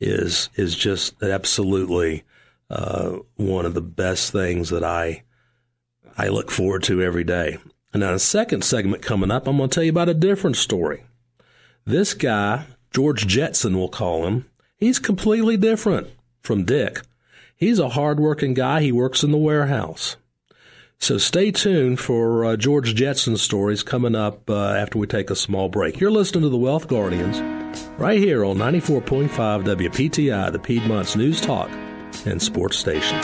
is 0.00 0.50
is 0.54 0.74
just 0.74 1.22
absolutely 1.22 2.24
uh, 2.68 3.18
one 3.36 3.64
of 3.64 3.74
the 3.74 3.80
best 3.80 4.32
things 4.32 4.70
that 4.70 4.82
I 4.82 5.22
I 6.18 6.28
look 6.28 6.50
forward 6.50 6.82
to 6.84 7.02
every 7.02 7.24
day. 7.24 7.58
And 7.92 8.00
now, 8.00 8.12
the 8.12 8.18
second 8.18 8.64
segment 8.64 9.02
coming 9.02 9.30
up, 9.30 9.46
I'm 9.46 9.58
going 9.58 9.68
to 9.68 9.74
tell 9.74 9.84
you 9.84 9.90
about 9.90 10.08
a 10.08 10.14
different 10.14 10.56
story. 10.56 11.04
This 11.84 12.14
guy, 12.14 12.66
George 12.90 13.26
Jetson, 13.26 13.76
we'll 13.76 13.88
call 13.88 14.26
him, 14.26 14.46
he's 14.78 14.98
completely 14.98 15.56
different 15.56 16.08
from 16.40 16.64
Dick. 16.64 17.02
He's 17.54 17.78
a 17.78 17.90
hardworking 17.90 18.54
guy. 18.54 18.80
He 18.80 18.92
works 18.92 19.22
in 19.22 19.30
the 19.30 19.38
warehouse. 19.38 20.16
So 21.02 21.18
stay 21.18 21.50
tuned 21.50 21.98
for 21.98 22.44
uh, 22.44 22.56
George 22.56 22.94
Jetson's 22.94 23.42
stories 23.42 23.82
coming 23.82 24.14
up 24.14 24.48
uh, 24.48 24.68
after 24.74 24.98
we 24.98 25.08
take 25.08 25.30
a 25.30 25.34
small 25.34 25.68
break. 25.68 25.98
You're 25.98 26.12
listening 26.12 26.42
to 26.42 26.48
the 26.48 26.56
Wealth 26.56 26.86
Guardians 26.86 27.40
right 27.98 28.20
here 28.20 28.44
on 28.44 28.56
94.5 28.56 29.28
WPTI, 29.64 30.52
the 30.52 30.60
Piedmont's 30.60 31.16
News 31.16 31.40
Talk 31.40 31.70
and 32.24 32.40
Sports 32.40 32.76
Station. 32.76 33.18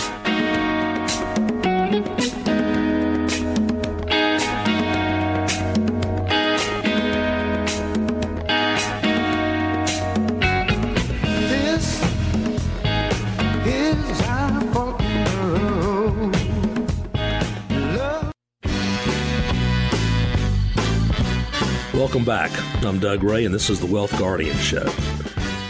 Back. 22.28 22.50
I'm 22.84 22.98
Doug 22.98 23.22
Ray, 23.22 23.46
and 23.46 23.54
this 23.54 23.70
is 23.70 23.80
the 23.80 23.86
Wealth 23.86 24.10
Guardian 24.18 24.54
Show. 24.58 24.86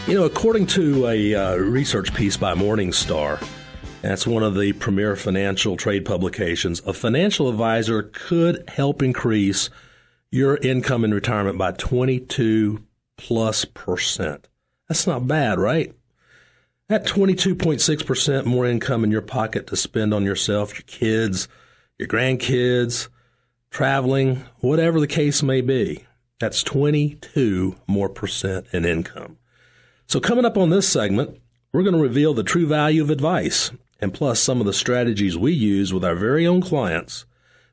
You 0.08 0.14
know, 0.14 0.24
according 0.24 0.66
to 0.66 1.06
a 1.06 1.32
uh, 1.32 1.54
research 1.54 2.12
piece 2.12 2.36
by 2.36 2.54
Morningstar, 2.54 3.40
that's 4.02 4.26
one 4.26 4.42
of 4.42 4.56
the 4.56 4.72
premier 4.72 5.14
financial 5.14 5.76
trade 5.76 6.04
publications, 6.04 6.82
a 6.84 6.92
financial 6.92 7.48
advisor 7.48 8.10
could 8.12 8.68
help 8.68 9.02
increase 9.02 9.70
your 10.32 10.56
income 10.56 11.04
in 11.04 11.14
retirement 11.14 11.58
by 11.58 11.70
22 11.70 12.84
plus 13.16 13.64
percent. 13.64 14.48
That's 14.88 15.06
not 15.06 15.28
bad, 15.28 15.60
right? 15.60 15.94
That 16.88 17.06
22.6% 17.06 18.46
more 18.46 18.66
income 18.66 19.04
in 19.04 19.12
your 19.12 19.22
pocket 19.22 19.68
to 19.68 19.76
spend 19.76 20.12
on 20.12 20.24
yourself, 20.24 20.74
your 20.74 20.82
kids, 20.88 21.46
your 21.98 22.08
grandkids, 22.08 23.06
traveling, 23.70 24.42
whatever 24.58 24.98
the 24.98 25.06
case 25.06 25.40
may 25.40 25.60
be. 25.60 26.04
That's 26.40 26.62
22 26.62 27.76
more 27.86 28.08
percent 28.08 28.66
in 28.72 28.84
income. 28.84 29.38
So 30.06 30.20
coming 30.20 30.44
up 30.44 30.56
on 30.56 30.70
this 30.70 30.88
segment, 30.88 31.40
we're 31.72 31.82
going 31.82 31.96
to 31.96 32.00
reveal 32.00 32.32
the 32.32 32.42
true 32.42 32.66
value 32.66 33.02
of 33.02 33.10
advice 33.10 33.70
and 34.00 34.14
plus 34.14 34.40
some 34.40 34.60
of 34.60 34.66
the 34.66 34.72
strategies 34.72 35.36
we 35.36 35.52
use 35.52 35.92
with 35.92 36.04
our 36.04 36.14
very 36.14 36.46
own 36.46 36.62
clients 36.62 37.26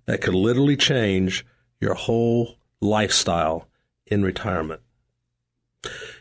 that 0.05 0.22
could 0.22 0.34
literally 0.34 0.75
change 0.75 1.45
your 1.79 1.93
whole 1.93 2.57
lifestyle 2.81 3.67
in 4.07 4.24
retirement. 4.24 4.81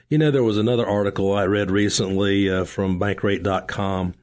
You 0.08 0.18
know, 0.18 0.30
there 0.30 0.44
was 0.44 0.58
another 0.58 0.86
article 0.86 1.32
I 1.32 1.46
read 1.46 1.70
recently 1.70 2.50
uh, 2.50 2.64
from 2.64 3.00
bankrate.com 3.00 4.14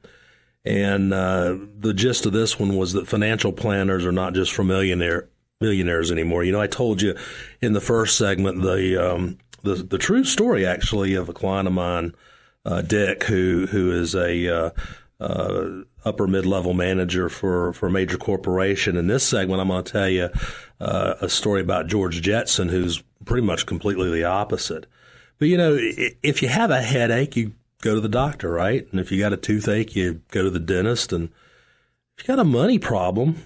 and 0.64 1.12
uh, 1.12 1.56
the 1.78 1.92
gist 1.92 2.24
of 2.24 2.32
this 2.32 2.58
one 2.58 2.76
was 2.76 2.92
that 2.92 3.08
financial 3.08 3.52
planners 3.52 4.06
are 4.06 4.12
not 4.12 4.34
just 4.34 4.52
for 4.52 4.62
millionaire 4.62 5.28
millionaires 5.62 6.12
anymore. 6.12 6.44
You 6.44 6.52
know, 6.52 6.60
I 6.60 6.66
told 6.66 7.00
you 7.00 7.16
in 7.60 7.72
the 7.72 7.80
first 7.80 8.18
segment 8.18 8.62
the 8.62 9.14
um, 9.14 9.38
the, 9.62 9.76
the 9.76 9.98
true 9.98 10.24
story 10.24 10.66
actually 10.66 11.14
of 11.14 11.28
a 11.28 11.32
client 11.32 11.68
of 11.68 11.74
mine, 11.74 12.14
uh, 12.66 12.82
Dick, 12.82 13.24
who 13.24 13.66
who 13.66 13.90
is 13.92 14.14
a 14.14 14.48
uh, 14.48 14.70
uh, 15.20 15.82
upper 16.04 16.26
mid 16.26 16.44
level 16.44 16.74
manager 16.74 17.28
for 17.28 17.72
for 17.72 17.86
a 17.86 17.90
major 17.90 18.18
corporation. 18.18 18.96
In 18.96 19.06
this 19.06 19.26
segment, 19.26 19.60
I'm 19.60 19.68
going 19.68 19.84
to 19.84 19.92
tell 19.92 20.08
you 20.08 20.28
uh, 20.80 21.14
a 21.20 21.28
story 21.28 21.60
about 21.62 21.86
George 21.86 22.20
Jetson, 22.20 22.68
who's 22.68 23.02
pretty 23.24 23.46
much 23.46 23.66
completely 23.66 24.10
the 24.10 24.24
opposite. 24.24 24.86
But 25.38 25.48
you 25.48 25.56
know, 25.56 25.76
if 25.78 26.42
you 26.42 26.48
have 26.48 26.70
a 26.70 26.82
headache, 26.82 27.36
you 27.36 27.52
go 27.82 27.94
to 27.94 28.00
the 28.00 28.08
doctor, 28.08 28.50
right? 28.50 28.86
And 28.90 29.00
if 29.00 29.12
you 29.12 29.18
got 29.18 29.32
a 29.32 29.36
toothache, 29.36 29.94
you 29.94 30.22
go 30.30 30.42
to 30.42 30.50
the 30.50 30.60
dentist. 30.60 31.12
And 31.12 31.30
if 32.16 32.24
you 32.24 32.34
got 32.34 32.40
a 32.40 32.44
money 32.44 32.78
problem, 32.78 33.42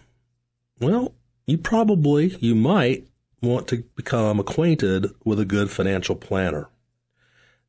well, 0.79 1.15
you 1.47 1.59
probably, 1.59 2.37
you 2.41 2.55
might 2.55 3.07
want 3.41 3.69
to 3.69 3.85
become 3.95 4.41
acquainted 4.41 5.11
with 5.25 5.39
a 5.39 5.45
good 5.45 5.71
financial 5.71 6.17
planner. 6.17 6.69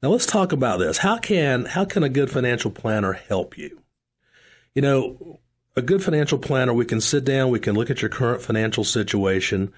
Now 0.02 0.10
let's 0.10 0.26
talk 0.26 0.52
about 0.52 0.78
this. 0.80 1.00
How 1.00 1.18
can, 1.18 1.66
how 1.66 1.86
can 1.86 2.04
a 2.04 2.10
good 2.10 2.32
financial 2.32 2.72
planner 2.72 3.14
help 3.14 3.58
you? 3.58 3.82
You 4.74 4.82
know, 4.82 5.40
a 5.76 5.82
good 5.82 6.04
financial 6.04 6.40
planner, 6.40 6.74
we 6.74 6.86
can 6.86 7.02
sit 7.02 7.24
down, 7.24 7.52
we 7.52 7.60
can 7.60 7.76
look 7.76 7.90
at 7.90 8.02
your 8.02 8.10
current 8.10 8.42
financial 8.42 8.84
situation, 8.84 9.72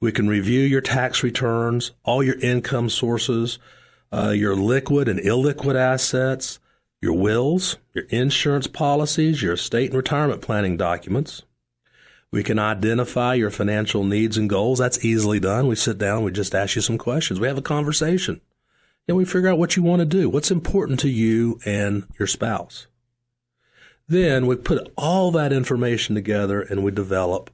we 0.00 0.10
can 0.10 0.28
review 0.28 0.60
your 0.60 0.80
tax 0.80 1.22
returns, 1.22 1.92
all 2.02 2.22
your 2.22 2.38
income 2.40 2.88
sources, 2.88 3.58
uh, 4.12 4.30
your 4.30 4.56
liquid 4.56 5.08
and 5.08 5.20
illiquid 5.20 5.76
assets, 5.76 6.58
your 7.00 7.12
wills, 7.12 7.76
your 7.92 8.04
insurance 8.10 8.66
policies, 8.66 9.42
your 9.42 9.54
estate 9.54 9.90
and 9.90 9.96
retirement 9.96 10.42
planning 10.42 10.76
documents. 10.76 11.42
We 12.34 12.42
can 12.42 12.58
identify 12.58 13.34
your 13.34 13.52
financial 13.52 14.02
needs 14.02 14.36
and 14.36 14.50
goals. 14.50 14.80
That's 14.80 15.04
easily 15.04 15.38
done. 15.38 15.68
We 15.68 15.76
sit 15.76 15.98
down, 15.98 16.24
we 16.24 16.32
just 16.32 16.52
ask 16.52 16.74
you 16.74 16.82
some 16.82 16.98
questions. 16.98 17.38
We 17.38 17.46
have 17.46 17.58
a 17.58 17.62
conversation. 17.62 18.40
And 19.06 19.16
we 19.16 19.24
figure 19.24 19.48
out 19.48 19.58
what 19.58 19.76
you 19.76 19.84
want 19.84 20.00
to 20.00 20.04
do, 20.04 20.28
what's 20.28 20.50
important 20.50 20.98
to 21.00 21.08
you 21.08 21.60
and 21.64 22.08
your 22.18 22.26
spouse. 22.26 22.88
Then 24.08 24.48
we 24.48 24.56
put 24.56 24.92
all 24.96 25.30
that 25.30 25.52
information 25.52 26.16
together 26.16 26.60
and 26.60 26.82
we 26.82 26.90
develop 26.90 27.52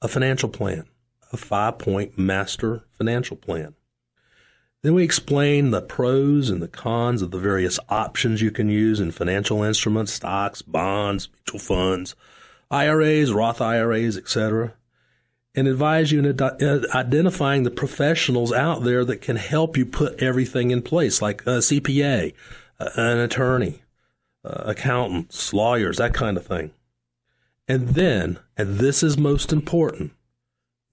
a 0.00 0.06
financial 0.06 0.48
plan, 0.48 0.84
a 1.32 1.36
five 1.36 1.80
point 1.80 2.16
master 2.16 2.84
financial 2.92 3.36
plan. 3.36 3.74
Then 4.82 4.94
we 4.94 5.02
explain 5.02 5.72
the 5.72 5.82
pros 5.82 6.48
and 6.48 6.62
the 6.62 6.68
cons 6.68 7.22
of 7.22 7.32
the 7.32 7.40
various 7.40 7.80
options 7.88 8.40
you 8.40 8.52
can 8.52 8.68
use 8.68 9.00
in 9.00 9.10
financial 9.10 9.64
instruments, 9.64 10.12
stocks, 10.12 10.62
bonds, 10.62 11.28
mutual 11.28 11.58
funds, 11.58 12.14
IRAs, 12.72 13.32
Roth 13.32 13.60
IRAs, 13.60 14.16
etc., 14.16 14.74
and 15.54 15.68
advise 15.68 16.10
you 16.10 16.18
in 16.18 16.40
identifying 16.94 17.62
the 17.62 17.70
professionals 17.70 18.52
out 18.52 18.84
there 18.84 19.04
that 19.04 19.20
can 19.20 19.36
help 19.36 19.76
you 19.76 19.84
put 19.84 20.22
everything 20.22 20.70
in 20.70 20.80
place, 20.80 21.20
like 21.20 21.42
a 21.42 21.58
CPA, 21.58 22.32
an 22.78 23.18
attorney, 23.18 23.82
uh, 24.44 24.62
accountants, 24.64 25.52
lawyers, 25.52 25.98
that 25.98 26.14
kind 26.14 26.38
of 26.38 26.46
thing. 26.46 26.72
And 27.68 27.90
then, 27.90 28.38
and 28.56 28.78
this 28.78 29.02
is 29.02 29.18
most 29.18 29.52
important, 29.52 30.12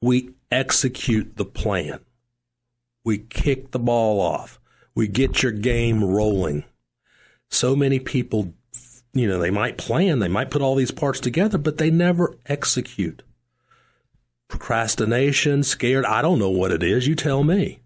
we 0.02 0.32
execute 0.52 1.38
the 1.38 1.46
plan. 1.46 2.00
We 3.06 3.18
kick 3.18 3.72
the 3.72 3.80
ball 3.80 4.20
off. 4.20 4.60
We 4.94 5.08
get 5.08 5.42
your 5.42 5.54
game 5.54 6.04
rolling. 6.04 6.66
So 7.50 7.76
many 7.76 8.00
people, 8.00 8.54
you 9.14 9.28
know, 9.28 9.40
they 9.40 9.50
might 9.52 9.78
plan, 9.78 10.20
they 10.20 10.28
might 10.28 10.52
put 10.52 10.62
all 10.62 10.76
these 10.76 10.92
parts 10.92 11.20
together, 11.20 11.58
but 11.58 11.78
they 11.78 11.90
never 11.90 12.38
execute. 12.46 13.24
Procrastination, 14.48 15.64
scared, 15.64 16.06
I 16.06 16.22
don't 16.22 16.40
know 16.40 16.50
what 16.50 16.72
it 16.72 16.84
is. 16.84 17.08
You 17.08 17.16
tell 17.16 17.44
me. 17.44 17.80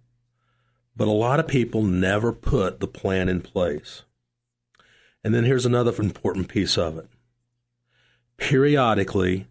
But 0.96 1.08
a 1.08 1.12
lot 1.12 1.40
of 1.40 1.48
people 1.48 1.82
never 1.82 2.32
put 2.32 2.80
the 2.80 2.88
plan 2.88 3.30
in 3.30 3.42
place. 3.42 4.04
And 5.24 5.34
then 5.34 5.44
here's 5.44 5.66
another 5.66 5.94
important 6.02 6.50
piece 6.50 6.78
of 6.78 6.98
it. 6.98 7.08
Periodically, 8.38 9.48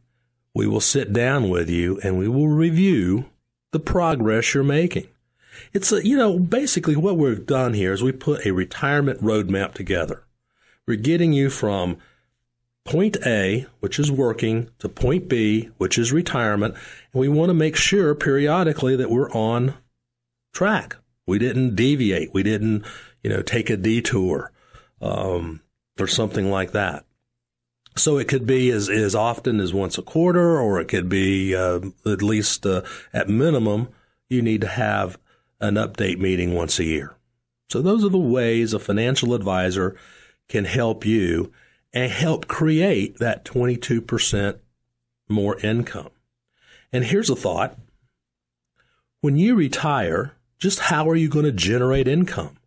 we 0.54 0.66
will 0.66 0.80
sit 0.80 1.12
down 1.12 1.48
with 1.48 1.68
you 1.70 1.98
and 2.02 2.18
we 2.18 2.28
will 2.28 2.48
review 2.48 3.26
the 3.72 3.80
progress 3.80 4.52
you're 4.52 4.62
making. 4.62 5.08
It's 5.72 5.92
a, 5.92 6.06
you 6.06 6.16
know, 6.16 6.38
basically 6.38 6.96
what 6.96 7.16
we've 7.16 7.46
done 7.46 7.74
here 7.74 7.92
is 7.92 8.02
we 8.02 8.12
put 8.12 8.46
a 8.46 8.52
retirement 8.52 9.22
roadmap 9.22 9.72
together. 9.72 10.24
We're 10.86 10.96
getting 10.96 11.32
you 11.32 11.50
from 11.50 11.98
point 12.84 13.16
A, 13.24 13.66
which 13.80 13.98
is 13.98 14.10
working, 14.10 14.70
to 14.80 14.88
point 14.88 15.28
B, 15.28 15.70
which 15.78 15.98
is 15.98 16.12
retirement. 16.12 16.74
And 17.12 17.20
we 17.20 17.28
want 17.28 17.50
to 17.50 17.54
make 17.54 17.76
sure 17.76 18.14
periodically 18.14 18.96
that 18.96 19.10
we're 19.10 19.30
on 19.30 19.74
track. 20.52 20.96
We 21.26 21.38
didn't 21.38 21.76
deviate. 21.76 22.34
We 22.34 22.42
didn't, 22.42 22.84
you 23.22 23.30
know, 23.30 23.42
take 23.42 23.70
a 23.70 23.76
detour 23.76 24.50
um, 25.00 25.60
or 25.98 26.06
something 26.06 26.50
like 26.50 26.72
that. 26.72 27.04
So 27.96 28.18
it 28.18 28.26
could 28.26 28.46
be 28.46 28.70
as, 28.70 28.88
as 28.88 29.14
often 29.14 29.60
as 29.60 29.74
once 29.74 29.98
a 29.98 30.02
quarter, 30.02 30.58
or 30.58 30.80
it 30.80 30.88
could 30.88 31.08
be 31.08 31.54
uh, 31.54 31.80
at 32.06 32.22
least 32.22 32.66
uh, 32.66 32.82
at 33.12 33.28
minimum, 33.28 33.88
you 34.30 34.40
need 34.40 34.62
to 34.62 34.68
have 34.68 35.18
an 35.60 35.74
update 35.74 36.18
meeting 36.18 36.54
once 36.54 36.78
a 36.78 36.84
year. 36.84 37.14
So 37.68 37.82
those 37.82 38.04
are 38.04 38.08
the 38.08 38.18
ways 38.18 38.74
a 38.74 38.78
financial 38.78 39.34
advisor 39.34 39.94
can 40.48 40.64
help 40.64 41.04
you 41.04 41.52
and 41.92 42.10
help 42.10 42.48
create 42.48 43.18
that 43.18 43.44
22% 43.44 44.58
more 45.28 45.58
income. 45.60 46.10
And 46.92 47.04
here's 47.04 47.30
a 47.30 47.36
thought. 47.36 47.78
When 49.20 49.36
you 49.36 49.54
retire, 49.54 50.36
just 50.58 50.80
how 50.80 51.08
are 51.08 51.16
you 51.16 51.28
going 51.28 51.44
to 51.44 51.52
generate 51.52 52.08
income? 52.08 52.58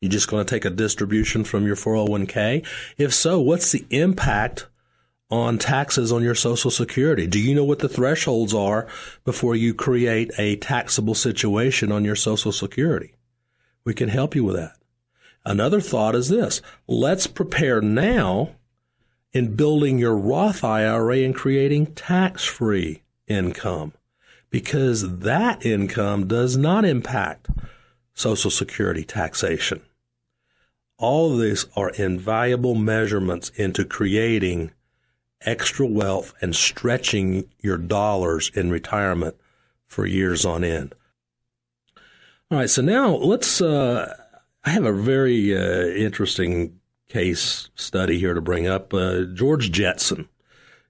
You 0.00 0.08
just 0.08 0.28
going 0.28 0.44
to 0.44 0.50
take 0.50 0.64
a 0.64 0.70
distribution 0.70 1.44
from 1.44 1.66
your 1.66 1.76
401k? 1.76 2.66
If 2.98 3.14
so, 3.14 3.40
what's 3.40 3.72
the 3.72 3.86
impact 3.90 4.66
on 5.30 5.58
taxes 5.58 6.12
on 6.12 6.22
your 6.22 6.34
social 6.34 6.70
security? 6.70 7.26
Do 7.26 7.40
you 7.40 7.54
know 7.54 7.64
what 7.64 7.80
the 7.80 7.88
thresholds 7.88 8.54
are 8.54 8.86
before 9.24 9.56
you 9.56 9.74
create 9.74 10.30
a 10.38 10.56
taxable 10.56 11.14
situation 11.14 11.90
on 11.90 12.04
your 12.04 12.16
social 12.16 12.52
security? 12.52 13.14
We 13.84 13.94
can 13.94 14.08
help 14.08 14.34
you 14.34 14.44
with 14.44 14.56
that. 14.56 14.76
Another 15.46 15.80
thought 15.80 16.16
is 16.16 16.28
this. 16.28 16.60
Let's 16.88 17.28
prepare 17.28 17.80
now 17.80 18.56
in 19.32 19.54
building 19.54 19.96
your 19.96 20.16
Roth 20.16 20.64
IRA 20.64 21.18
and 21.18 21.34
creating 21.34 21.94
tax 21.94 22.42
free 22.44 23.02
income 23.28 23.92
because 24.50 25.18
that 25.20 25.64
income 25.64 26.26
does 26.26 26.56
not 26.56 26.84
impact 26.84 27.48
Social 28.12 28.50
Security 28.50 29.04
taxation. 29.04 29.82
All 30.98 31.32
of 31.34 31.40
these 31.40 31.66
are 31.76 31.90
invaluable 31.90 32.74
measurements 32.74 33.50
into 33.50 33.84
creating 33.84 34.72
extra 35.42 35.86
wealth 35.86 36.34
and 36.40 36.56
stretching 36.56 37.48
your 37.60 37.78
dollars 37.78 38.50
in 38.54 38.72
retirement 38.72 39.36
for 39.86 40.06
years 40.06 40.44
on 40.44 40.64
end. 40.64 40.92
All 42.50 42.58
right, 42.58 42.70
so 42.70 42.82
now 42.82 43.14
let's. 43.14 43.60
Uh, 43.60 44.12
I 44.66 44.70
have 44.70 44.84
a 44.84 44.92
very 44.92 45.56
uh, 45.56 45.86
interesting 45.86 46.80
case 47.08 47.70
study 47.76 48.18
here 48.18 48.34
to 48.34 48.40
bring 48.40 48.66
up. 48.66 48.92
Uh, 48.92 49.22
George 49.32 49.70
Jetson. 49.70 50.28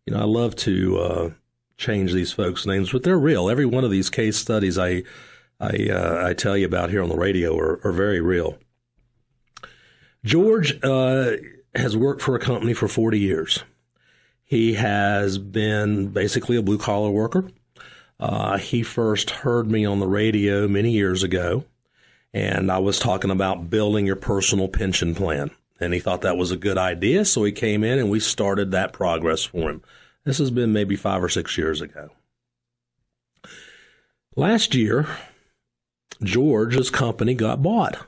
You 0.07 0.15
know, 0.15 0.21
I 0.21 0.25
love 0.25 0.57
to 0.57 0.99
uh, 0.99 1.31
change 1.77 2.15
these 2.15 2.33
folks' 2.33 2.65
names, 2.65 2.91
but 2.91 3.03
they're 3.03 3.19
real. 3.19 3.51
Every 3.51 3.67
one 3.67 3.85
of 3.85 3.91
these 3.91 4.09
case 4.09 4.39
studies 4.39 4.79
I 4.79 5.03
I, 5.61 5.89
uh, 5.91 6.23
I 6.27 6.35
tell 6.35 6.57
you 6.57 6.67
about 6.67 6.91
here 6.91 7.03
on 7.03 7.09
the 7.09 7.17
radio 7.17 7.57
are, 7.59 7.81
are 7.85 7.93
very 7.93 8.21
real. 8.21 8.59
George 10.25 10.79
uh, 10.83 11.33
has 11.75 11.97
worked 11.97 12.23
for 12.23 12.35
a 12.35 12.41
company 12.41 12.75
for 12.75 12.89
40 12.89 13.19
years. 13.19 13.63
He 14.43 14.75
has 14.75 15.39
been 15.39 16.09
basically 16.09 16.57
a 16.57 16.63
blue 16.63 16.79
collar 16.79 17.11
worker. 17.11 17.51
Uh, 18.19 18.59
he 18.59 18.83
first 18.83 19.31
heard 19.31 19.71
me 19.71 19.85
on 19.85 19.99
the 19.99 20.07
radio 20.07 20.69
many 20.69 20.93
years 20.93 21.23
ago, 21.23 21.65
and 22.37 22.71
I 22.71 22.77
was 22.81 22.99
talking 22.99 23.31
about 23.31 23.71
building 23.71 24.05
your 24.05 24.15
personal 24.15 24.69
pension 24.69 25.15
plan. 25.15 25.51
And 25.81 25.95
he 25.95 26.01
thought 26.01 26.21
that 26.21 26.37
was 26.37 26.51
a 26.51 26.57
good 26.59 26.77
idea, 26.77 27.25
so 27.25 27.45
he 27.45 27.53
came 27.53 27.83
in 27.83 27.99
and 27.99 28.11
we 28.11 28.21
started 28.21 28.73
that 28.73 28.93
progress 28.93 29.43
for 29.43 29.71
him. 29.71 29.83
This 30.25 30.37
has 30.37 30.51
been 30.51 30.71
maybe 30.71 30.97
five 30.97 31.25
or 31.25 31.31
six 31.31 31.57
years 31.57 31.81
ago. 31.81 32.11
Last 34.37 34.75
year, 34.75 35.07
George's 36.23 36.91
company 36.91 37.33
got 37.33 37.63
bought. 37.63 38.07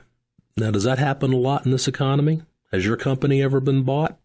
Now, 0.55 0.69
does 0.69 0.83
that 0.83 0.99
happen 0.99 1.33
a 1.33 1.37
lot 1.37 1.65
in 1.65 1.71
this 1.71 1.87
economy? 1.87 2.43
Has 2.71 2.85
your 2.85 2.97
company 2.97 3.41
ever 3.41 3.59
been 3.59 3.81
bought? 3.81 4.19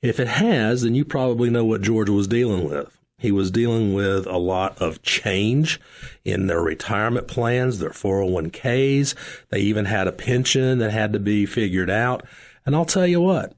If 0.00 0.18
it 0.18 0.26
has, 0.26 0.82
then 0.82 0.96
you 0.96 1.04
probably 1.04 1.48
know 1.48 1.64
what 1.64 1.82
George 1.82 2.10
was 2.10 2.26
dealing 2.26 2.68
with. 2.68 2.98
He 3.22 3.30
was 3.30 3.52
dealing 3.52 3.94
with 3.94 4.26
a 4.26 4.36
lot 4.36 4.82
of 4.82 5.00
change 5.02 5.80
in 6.24 6.48
their 6.48 6.60
retirement 6.60 7.28
plans, 7.28 7.78
their 7.78 7.90
401ks. 7.90 9.14
They 9.48 9.60
even 9.60 9.84
had 9.84 10.08
a 10.08 10.12
pension 10.12 10.78
that 10.78 10.90
had 10.90 11.12
to 11.12 11.20
be 11.20 11.46
figured 11.46 11.88
out. 11.88 12.26
And 12.66 12.74
I'll 12.74 12.84
tell 12.84 13.06
you 13.06 13.20
what, 13.20 13.54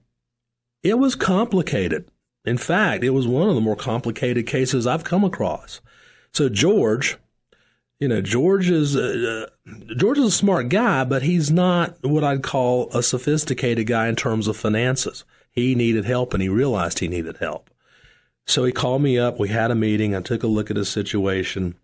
it 0.82 0.98
was 0.98 1.14
complicated. 1.14 2.06
In 2.44 2.58
fact, 2.58 3.04
it 3.04 3.10
was 3.10 3.26
one 3.26 3.48
of 3.48 3.54
the 3.54 3.62
more 3.62 3.74
complicated 3.74 4.46
cases 4.46 4.86
I've 4.86 5.02
come 5.02 5.24
across. 5.24 5.80
So 6.30 6.50
George, 6.50 7.16
you 7.98 8.06
know, 8.06 8.20
George 8.20 8.68
is 8.68 8.94
uh, 8.94 9.46
George 9.96 10.18
is 10.18 10.26
a 10.26 10.30
smart 10.30 10.68
guy, 10.68 11.04
but 11.04 11.22
he's 11.22 11.50
not 11.50 11.96
what 12.02 12.22
I'd 12.22 12.42
call 12.42 12.90
a 12.92 13.02
sophisticated 13.02 13.86
guy 13.86 14.08
in 14.08 14.16
terms 14.16 14.46
of 14.46 14.58
finances. 14.58 15.24
He 15.50 15.74
needed 15.74 16.04
help 16.04 16.34
and 16.34 16.42
he 16.42 16.50
realized 16.50 16.98
he 16.98 17.08
needed 17.08 17.38
help. 17.38 17.70
So 18.46 18.64
he 18.64 18.72
called 18.72 19.02
me 19.02 19.18
up. 19.18 19.38
We 19.38 19.48
had 19.48 19.70
a 19.70 19.74
meeting. 19.74 20.14
I 20.14 20.20
took 20.20 20.42
a 20.42 20.48
look 20.48 20.70
at 20.70 20.76
his 20.76 20.88
situation 20.88 21.74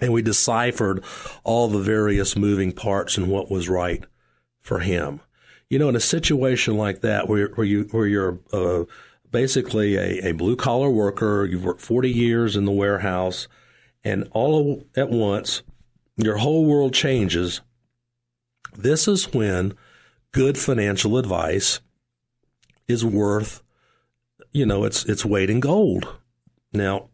and 0.00 0.12
we 0.12 0.22
deciphered 0.22 1.04
all 1.44 1.68
the 1.68 1.78
various 1.78 2.36
moving 2.36 2.72
parts 2.72 3.16
and 3.16 3.28
what 3.28 3.50
was 3.50 3.68
right 3.68 4.04
for 4.60 4.80
him. 4.80 5.20
You 5.68 5.78
know, 5.78 5.88
in 5.88 5.96
a 5.96 6.00
situation 6.00 6.76
like 6.76 7.00
that 7.00 7.28
where, 7.28 7.48
where 7.48 7.66
you, 7.66 7.84
where 7.90 8.06
you're, 8.06 8.38
uh, 8.52 8.84
basically 9.30 9.96
a, 9.96 10.28
a 10.28 10.32
blue 10.32 10.54
collar 10.54 10.90
worker, 10.90 11.46
you've 11.50 11.64
worked 11.64 11.80
40 11.80 12.10
years 12.10 12.54
in 12.54 12.66
the 12.66 12.72
warehouse 12.72 13.48
and 14.04 14.28
all 14.32 14.84
at 14.94 15.10
once 15.10 15.62
your 16.16 16.36
whole 16.36 16.66
world 16.66 16.94
changes. 16.94 17.62
This 18.76 19.08
is 19.08 19.32
when 19.32 19.74
good 20.32 20.58
financial 20.58 21.16
advice 21.18 21.80
is 22.86 23.04
worth, 23.04 23.62
you 24.52 24.66
know, 24.66 24.84
its 24.84 25.04
its 25.04 25.24
weight 25.24 25.50
in 25.50 25.60
gold. 25.60 26.08
Now, 26.72 27.08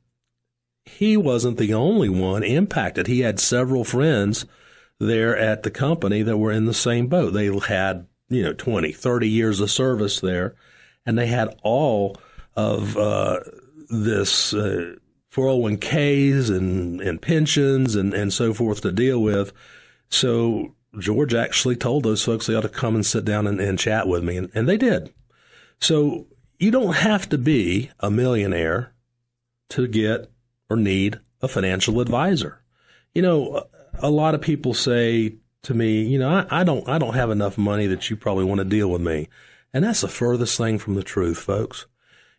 he 0.85 1.17
wasn't 1.17 1.59
the 1.59 1.75
only 1.75 2.09
one 2.09 2.43
impacted. 2.43 3.07
He 3.07 3.21
had 3.21 3.41
several 3.41 3.85
friends 3.85 4.47
there 4.99 5.37
at 5.37 5.63
the 5.63 5.71
company 5.71 6.23
that 6.23 6.39
were 6.39 6.53
in 6.53 6.67
the 6.67 6.75
same 6.75 7.07
boat. 7.07 7.33
They 7.33 7.47
had, 7.47 8.07
you 8.29 8.43
know, 8.43 8.53
20, 8.53 8.93
30 8.93 9.29
years 9.29 9.61
of 9.61 9.71
service 9.71 10.21
there, 10.21 10.57
and 11.07 11.17
they 11.17 11.27
had 11.27 11.57
all 11.63 12.17
of 12.57 12.97
uh, 12.97 13.41
this 13.89 14.53
uh, 14.55 14.97
401ks 15.33 16.51
and, 16.51 17.01
and 17.01 17.23
pensions 17.23 17.95
and, 17.95 18.13
and 18.13 18.33
so 18.33 18.53
forth 18.53 18.81
to 18.81 18.91
deal 18.91 19.23
with. 19.23 19.53
So 20.09 20.75
George 20.99 21.35
actually 21.35 21.77
told 21.77 22.03
those 22.03 22.25
folks 22.25 22.47
they 22.47 22.55
ought 22.55 22.63
to 22.63 22.69
come 22.69 22.95
and 22.95 23.07
sit 23.07 23.25
down 23.25 23.47
and, 23.47 23.61
and 23.61 23.79
chat 23.79 24.09
with 24.09 24.25
me, 24.25 24.37
and, 24.37 24.51
and 24.55 24.69
they 24.69 24.77
did. 24.77 25.13
So 25.81 26.27
you 26.59 26.71
don't 26.71 26.97
have 26.97 27.29
to 27.29 27.39
be 27.39 27.91
a 28.01 28.11
millionaire 28.11 28.93
to 29.71 29.87
get 29.87 30.31
or 30.69 30.77
need 30.77 31.21
a 31.41 31.49
financial 31.49 32.01
advisor. 32.01 32.63
You 33.15 33.23
know, 33.23 33.67
a 33.99 34.11
lot 34.11 34.35
of 34.35 34.41
people 34.41 34.75
say 34.75 35.37
to 35.63 35.75
me, 35.75 36.03
you 36.03 36.19
know, 36.19 36.29
I, 36.29 36.61
I 36.61 36.65
don't, 36.65 36.89
I 36.89 36.99
don't 36.99 37.15
have 37.15 37.31
enough 37.31 37.59
money 37.59 37.87
that 37.87 38.11
you 38.11 38.17
probably 38.17 38.45
want 38.45 38.59
to 38.59 38.65
deal 38.65 38.91
with 38.91 39.01
me. 39.01 39.29
And 39.73 39.85
that's 39.85 40.01
the 40.01 40.09
furthest 40.09 40.57
thing 40.57 40.79
from 40.79 40.95
the 40.95 41.03
truth, 41.03 41.39
folks. 41.39 41.87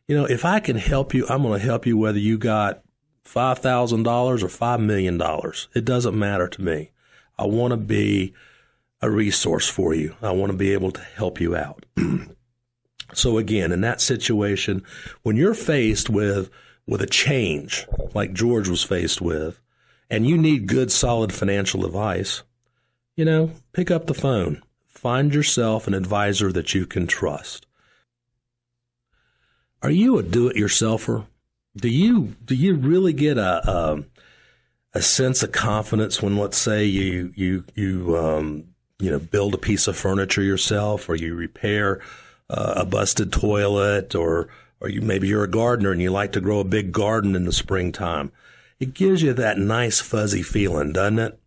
You 0.08 0.16
know, 0.16 0.26
if 0.26 0.44
I 0.44 0.60
can 0.60 0.78
help 0.78 1.14
you, 1.14 1.28
I'm 1.28 1.44
going 1.44 1.60
to 1.60 1.66
help 1.66 1.86
you 1.86 1.98
whether 1.98 2.18
you 2.18 2.38
got 2.38 2.82
$5,000 3.26 4.06
or 4.06 4.48
$5 4.48 4.80
million. 4.82 5.22
It 5.76 5.86
doesn't 5.86 6.18
matter 6.18 6.48
to 6.48 6.62
me. 6.62 6.92
I 7.38 7.46
want 7.46 7.72
to 7.72 7.78
be 7.78 8.34
a 9.02 9.10
resource 9.10 9.70
for 9.70 9.94
you. 9.94 10.16
I 10.22 10.32
want 10.32 10.52
to 10.52 10.58
be 10.58 10.74
able 10.74 10.92
to 10.92 11.02
help 11.02 11.40
you 11.40 11.56
out. 11.56 11.86
So 13.14 13.38
again, 13.38 13.72
in 13.72 13.82
that 13.82 14.02
situation, 14.02 14.84
when 15.24 15.36
you're 15.36 15.54
faced 15.54 16.10
with 16.10 16.50
with 16.88 17.02
a 17.02 17.08
change 17.08 17.88
like 18.14 18.34
George 18.34 18.68
was 18.68 18.84
faced 18.84 19.22
with, 19.22 19.60
and 20.10 20.28
you 20.28 20.38
need 20.38 20.68
good, 20.68 20.92
solid 20.92 21.32
financial 21.32 21.86
advice, 21.86 22.42
you 23.16 23.26
know, 23.26 23.52
pick 23.74 23.92
up 23.92 24.08
the 24.08 24.14
phone. 24.14 24.62
Find 24.88 25.34
yourself 25.34 25.88
an 25.88 25.94
advisor 25.94 26.52
that 26.52 26.74
you 26.74 26.86
can 26.86 27.08
trust. 27.08 27.68
Are 29.82 29.92
you 29.92 30.18
a 30.18 30.24
do-it-yourselfer? 30.24 31.26
Do 31.78 31.88
you 31.90 32.36
do 32.44 32.56
you 32.56 32.76
really 32.76 33.14
get 33.14 33.38
a, 33.38 33.70
a 33.70 34.04
a 34.94 35.02
sense 35.02 35.44
of 35.44 35.52
confidence 35.52 36.22
when, 36.22 36.36
let's 36.36 36.58
say, 36.58 36.84
you 36.84 37.32
you 37.36 37.64
you 37.76 38.18
um, 38.18 38.66
you 39.00 39.12
know 39.12 39.20
build 39.20 39.54
a 39.54 39.60
piece 39.60 39.88
of 39.88 39.96
furniture 39.96 40.42
yourself, 40.42 41.08
or 41.08 41.16
you 41.16 41.36
repair 41.36 42.02
uh, 42.50 42.74
a 42.78 42.86
busted 42.86 43.32
toilet, 43.32 44.16
or 44.16 44.50
or 44.82 44.90
you 44.90 45.02
maybe 45.02 45.28
you're 45.28 45.44
a 45.44 45.50
gardener 45.50 45.92
and 45.92 46.02
you 46.02 46.10
like 46.10 46.32
to 46.34 46.42
grow 46.42 46.60
a 46.60 46.66
big 46.66 46.92
garden 46.92 47.36
in 47.36 47.46
the 47.46 47.52
springtime. 47.52 48.32
It 48.80 48.94
gives 48.94 49.22
you 49.22 49.34
that 49.34 49.58
nice 49.58 50.00
fuzzy 50.00 50.42
feeling, 50.42 50.94
doesn't 50.94 51.20
it? 51.20 51.40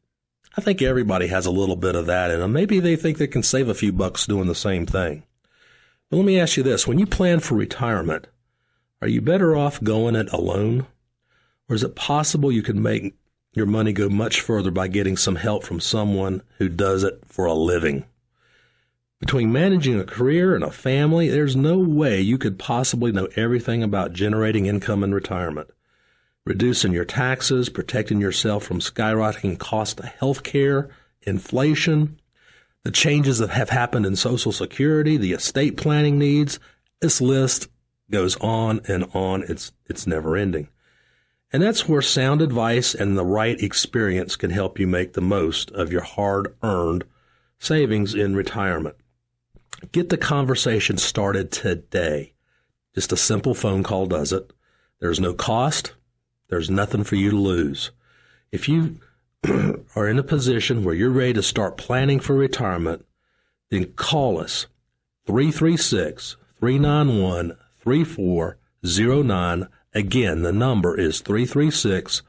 I 0.56 0.60
think 0.60 0.82
everybody 0.82 1.28
has 1.28 1.46
a 1.46 1.50
little 1.50 1.76
bit 1.76 1.94
of 1.94 2.06
that 2.06 2.30
in 2.30 2.40
them. 2.40 2.52
Maybe 2.52 2.78
they 2.78 2.94
think 2.96 3.16
they 3.16 3.26
can 3.26 3.42
save 3.42 3.68
a 3.68 3.74
few 3.74 3.92
bucks 3.92 4.26
doing 4.26 4.48
the 4.48 4.54
same 4.54 4.84
thing. 4.84 5.22
But 6.10 6.18
let 6.18 6.26
me 6.26 6.38
ask 6.38 6.56
you 6.56 6.62
this: 6.62 6.86
when 6.86 6.98
you 6.98 7.06
plan 7.06 7.40
for 7.40 7.54
retirement, 7.54 8.26
are 9.00 9.08
you 9.08 9.20
better 9.20 9.56
off 9.56 9.82
going 9.82 10.14
it 10.14 10.30
alone, 10.32 10.86
or 11.68 11.74
is 11.74 11.82
it 11.82 11.96
possible 11.96 12.52
you 12.52 12.62
can 12.62 12.82
make 12.82 13.14
your 13.54 13.66
money 13.66 13.92
go 13.92 14.08
much 14.08 14.40
further 14.40 14.70
by 14.70 14.88
getting 14.88 15.16
some 15.16 15.36
help 15.36 15.64
from 15.64 15.80
someone 15.80 16.42
who 16.58 16.68
does 16.68 17.04
it 17.04 17.22
for 17.26 17.44
a 17.44 17.52
living. 17.52 18.04
Between 19.22 19.52
managing 19.52 20.00
a 20.00 20.04
career 20.04 20.56
and 20.56 20.64
a 20.64 20.72
family, 20.72 21.28
there's 21.28 21.54
no 21.54 21.78
way 21.78 22.20
you 22.20 22.38
could 22.38 22.58
possibly 22.58 23.12
know 23.12 23.28
everything 23.36 23.80
about 23.80 24.12
generating 24.12 24.66
income 24.66 25.04
in 25.04 25.14
retirement. 25.14 25.70
Reducing 26.44 26.92
your 26.92 27.04
taxes, 27.04 27.68
protecting 27.68 28.20
yourself 28.20 28.64
from 28.64 28.80
skyrocketing 28.80 29.60
cost 29.60 30.00
of 30.00 30.06
health 30.06 30.42
care, 30.42 30.90
inflation, 31.22 32.18
the 32.82 32.90
changes 32.90 33.38
that 33.38 33.50
have 33.50 33.70
happened 33.70 34.06
in 34.06 34.16
Social 34.16 34.50
Security, 34.50 35.16
the 35.16 35.34
estate 35.34 35.76
planning 35.76 36.18
needs. 36.18 36.58
This 37.00 37.20
list 37.20 37.68
goes 38.10 38.34
on 38.40 38.80
and 38.88 39.06
on. 39.14 39.44
It's, 39.44 39.70
it's 39.86 40.04
never 40.04 40.36
ending. 40.36 40.66
And 41.52 41.62
that's 41.62 41.88
where 41.88 42.02
sound 42.02 42.42
advice 42.42 42.92
and 42.92 43.16
the 43.16 43.24
right 43.24 43.62
experience 43.62 44.34
can 44.34 44.50
help 44.50 44.80
you 44.80 44.88
make 44.88 45.12
the 45.12 45.20
most 45.20 45.70
of 45.70 45.92
your 45.92 46.02
hard 46.02 46.56
earned 46.64 47.04
savings 47.60 48.16
in 48.16 48.34
retirement. 48.34 48.96
Get 49.90 50.08
the 50.08 50.16
conversation 50.16 50.96
started 50.96 51.50
today. 51.50 52.34
Just 52.94 53.12
a 53.12 53.16
simple 53.16 53.54
phone 53.54 53.82
call 53.82 54.06
does 54.06 54.32
it. 54.32 54.52
There's 55.00 55.18
no 55.18 55.34
cost. 55.34 55.94
There's 56.48 56.70
nothing 56.70 57.02
for 57.04 57.16
you 57.16 57.30
to 57.30 57.36
lose. 57.36 57.90
If 58.52 58.68
you 58.68 59.00
are 59.96 60.06
in 60.06 60.18
a 60.18 60.22
position 60.22 60.84
where 60.84 60.94
you're 60.94 61.10
ready 61.10 61.32
to 61.32 61.42
start 61.42 61.76
planning 61.76 62.20
for 62.20 62.34
retirement, 62.34 63.04
then 63.70 63.86
call 63.94 64.38
us 64.38 64.66
336 65.26 66.36
391 66.60 67.56
3409 67.80 69.68
Again, 69.94 70.42
the 70.42 70.52
number 70.52 70.98
is 70.98 71.20
336 71.20 72.22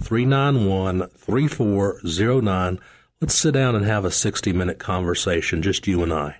391 0.00 1.08
3409. 1.10 2.78
Let's 3.20 3.34
sit 3.34 3.54
down 3.54 3.76
and 3.76 3.84
have 3.84 4.04
a 4.04 4.10
60 4.10 4.52
minute 4.52 4.78
conversation, 4.78 5.62
just 5.62 5.86
you 5.86 6.02
and 6.02 6.12
I. 6.12 6.36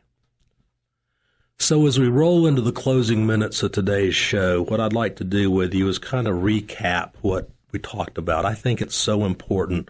So, 1.58 1.86
as 1.86 1.98
we 1.98 2.08
roll 2.08 2.46
into 2.46 2.60
the 2.60 2.72
closing 2.72 3.26
minutes 3.26 3.62
of 3.62 3.72
today's 3.72 4.16
show, 4.16 4.64
what 4.64 4.80
I'd 4.80 4.92
like 4.92 5.16
to 5.16 5.24
do 5.24 5.50
with 5.50 5.72
you 5.72 5.88
is 5.88 5.98
kind 5.98 6.26
of 6.26 6.36
recap 6.36 7.12
what 7.20 7.50
we 7.70 7.78
talked 7.78 8.18
about. 8.18 8.44
I 8.44 8.54
think 8.54 8.80
it's 8.80 8.96
so 8.96 9.24
important 9.24 9.88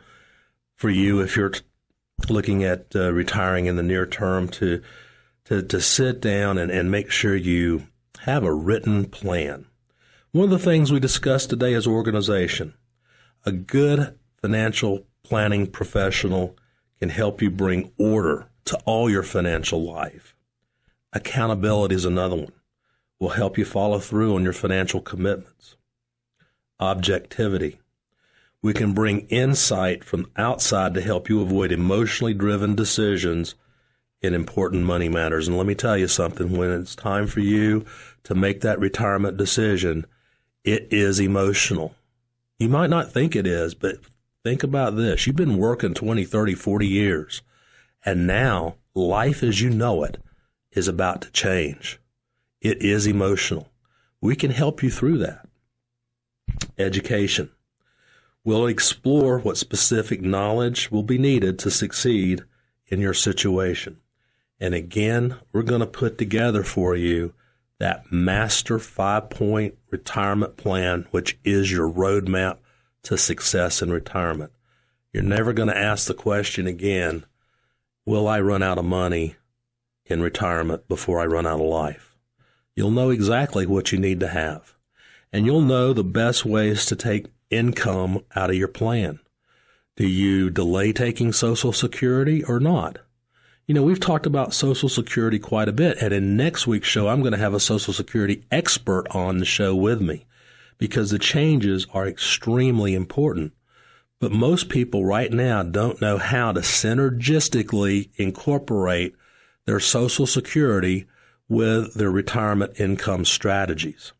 for 0.76 0.90
you 0.90 1.20
if 1.20 1.36
you're 1.36 1.52
looking 2.28 2.62
at 2.62 2.94
uh, 2.94 3.12
retiring 3.12 3.66
in 3.66 3.76
the 3.76 3.82
near 3.82 4.06
term 4.06 4.48
to 4.48 4.82
to, 5.44 5.62
to 5.62 5.80
sit 5.80 6.20
down 6.20 6.58
and, 6.58 6.70
and 6.70 6.90
make 6.90 7.10
sure 7.10 7.34
you 7.34 7.86
have 8.20 8.44
a 8.44 8.54
written 8.54 9.06
plan. 9.06 9.66
One 10.30 10.44
of 10.44 10.50
the 10.50 10.58
things 10.58 10.92
we 10.92 11.00
discussed 11.00 11.50
today 11.50 11.72
is 11.72 11.86
organization. 11.86 12.74
A 13.44 13.52
good 13.52 14.18
financial 14.40 15.06
planning 15.24 15.66
professional 15.66 16.56
can 17.00 17.08
help 17.08 17.42
you 17.42 17.50
bring 17.50 17.92
order 17.98 18.48
to 18.66 18.78
all 18.84 19.10
your 19.10 19.24
financial 19.24 19.82
life. 19.82 20.31
Accountability 21.12 21.94
is 21.94 22.06
another 22.06 22.36
one. 22.36 22.52
Will 23.20 23.30
help 23.30 23.58
you 23.58 23.64
follow 23.64 23.98
through 23.98 24.34
on 24.34 24.44
your 24.44 24.54
financial 24.54 25.00
commitments. 25.00 25.76
Objectivity. 26.80 27.80
We 28.62 28.72
can 28.72 28.94
bring 28.94 29.26
insight 29.28 30.04
from 30.04 30.30
outside 30.36 30.94
to 30.94 31.02
help 31.02 31.28
you 31.28 31.42
avoid 31.42 31.70
emotionally 31.70 32.32
driven 32.32 32.74
decisions 32.74 33.54
in 34.22 34.34
important 34.34 34.84
money 34.84 35.08
matters. 35.08 35.48
And 35.48 35.58
let 35.58 35.66
me 35.66 35.74
tell 35.74 35.98
you 35.98 36.08
something, 36.08 36.56
when 36.56 36.70
it's 36.70 36.94
time 36.94 37.26
for 37.26 37.40
you 37.40 37.84
to 38.22 38.34
make 38.34 38.60
that 38.60 38.78
retirement 38.78 39.36
decision, 39.36 40.06
it 40.64 40.88
is 40.90 41.20
emotional. 41.20 41.94
You 42.58 42.68
might 42.68 42.90
not 42.90 43.12
think 43.12 43.36
it 43.36 43.46
is, 43.46 43.74
but 43.74 43.96
think 44.44 44.62
about 44.62 44.96
this. 44.96 45.26
You've 45.26 45.36
been 45.36 45.58
working 45.58 45.92
20, 45.92 46.24
30, 46.24 46.54
40 46.54 46.86
years, 46.86 47.42
and 48.04 48.26
now 48.26 48.76
life 48.94 49.42
as 49.42 49.60
you 49.60 49.70
know 49.70 50.04
it 50.04 50.18
is 50.72 50.88
about 50.88 51.22
to 51.22 51.30
change. 51.30 52.00
It 52.60 52.82
is 52.82 53.06
emotional. 53.06 53.70
We 54.20 54.36
can 54.36 54.50
help 54.50 54.82
you 54.82 54.90
through 54.90 55.18
that. 55.18 55.48
Education. 56.78 57.50
We'll 58.44 58.66
explore 58.66 59.38
what 59.38 59.56
specific 59.56 60.20
knowledge 60.22 60.90
will 60.90 61.02
be 61.02 61.18
needed 61.18 61.58
to 61.60 61.70
succeed 61.70 62.42
in 62.86 63.00
your 63.00 63.14
situation. 63.14 63.98
And 64.60 64.74
again, 64.74 65.36
we're 65.52 65.62
going 65.62 65.80
to 65.80 65.86
put 65.86 66.18
together 66.18 66.62
for 66.62 66.94
you 66.96 67.34
that 67.78 68.12
master 68.12 68.78
five 68.78 69.28
point 69.30 69.76
retirement 69.90 70.56
plan, 70.56 71.06
which 71.10 71.38
is 71.44 71.72
your 71.72 71.90
roadmap 71.90 72.58
to 73.02 73.18
success 73.18 73.82
in 73.82 73.90
retirement. 73.90 74.52
You're 75.12 75.24
never 75.24 75.52
going 75.52 75.68
to 75.68 75.76
ask 75.76 76.06
the 76.06 76.14
question 76.14 76.66
again, 76.66 77.24
will 78.06 78.28
I 78.28 78.40
run 78.40 78.62
out 78.62 78.78
of 78.78 78.84
money 78.84 79.36
in 80.06 80.22
retirement 80.22 80.88
before 80.88 81.20
I 81.20 81.26
run 81.26 81.46
out 81.46 81.60
of 81.60 81.66
life? 81.66 82.16
You'll 82.74 82.90
know 82.90 83.10
exactly 83.10 83.66
what 83.66 83.92
you 83.92 83.98
need 83.98 84.20
to 84.20 84.28
have. 84.28 84.74
And 85.32 85.46
you'll 85.46 85.62
know 85.62 85.92
the 85.92 86.04
best 86.04 86.44
ways 86.44 86.86
to 86.86 86.96
take 86.96 87.26
income 87.50 88.20
out 88.34 88.50
of 88.50 88.56
your 88.56 88.68
plan. 88.68 89.18
Do 89.96 90.06
you 90.06 90.50
delay 90.50 90.92
taking 90.92 91.32
Social 91.32 91.72
Security 91.72 92.42
or 92.44 92.58
not? 92.58 92.98
You 93.66 93.74
know, 93.74 93.82
we've 93.82 94.00
talked 94.00 94.26
about 94.26 94.54
Social 94.54 94.88
Security 94.88 95.38
quite 95.38 95.68
a 95.68 95.72
bit, 95.72 95.98
and 96.02 96.12
in 96.12 96.36
next 96.36 96.66
week's 96.66 96.88
show, 96.88 97.08
I'm 97.08 97.20
going 97.20 97.32
to 97.32 97.38
have 97.38 97.54
a 97.54 97.60
Social 97.60 97.92
Security 97.92 98.44
expert 98.50 99.06
on 99.10 99.38
the 99.38 99.44
show 99.44 99.74
with 99.74 100.00
me 100.00 100.26
because 100.78 101.10
the 101.10 101.18
changes 101.18 101.86
are 101.94 102.08
extremely 102.08 102.94
important. 102.94 103.52
But 104.18 104.32
most 104.32 104.68
people 104.68 105.04
right 105.04 105.32
now 105.32 105.62
don't 105.62 106.00
know 106.00 106.18
how 106.18 106.52
to 106.52 106.60
synergistically 106.60 108.10
incorporate 108.16 109.14
their 109.66 109.80
Social 109.80 110.26
Security 110.26 111.06
with 111.48 111.94
their 111.94 112.10
retirement 112.10 112.80
income 112.80 113.24
strategies. 113.24 114.12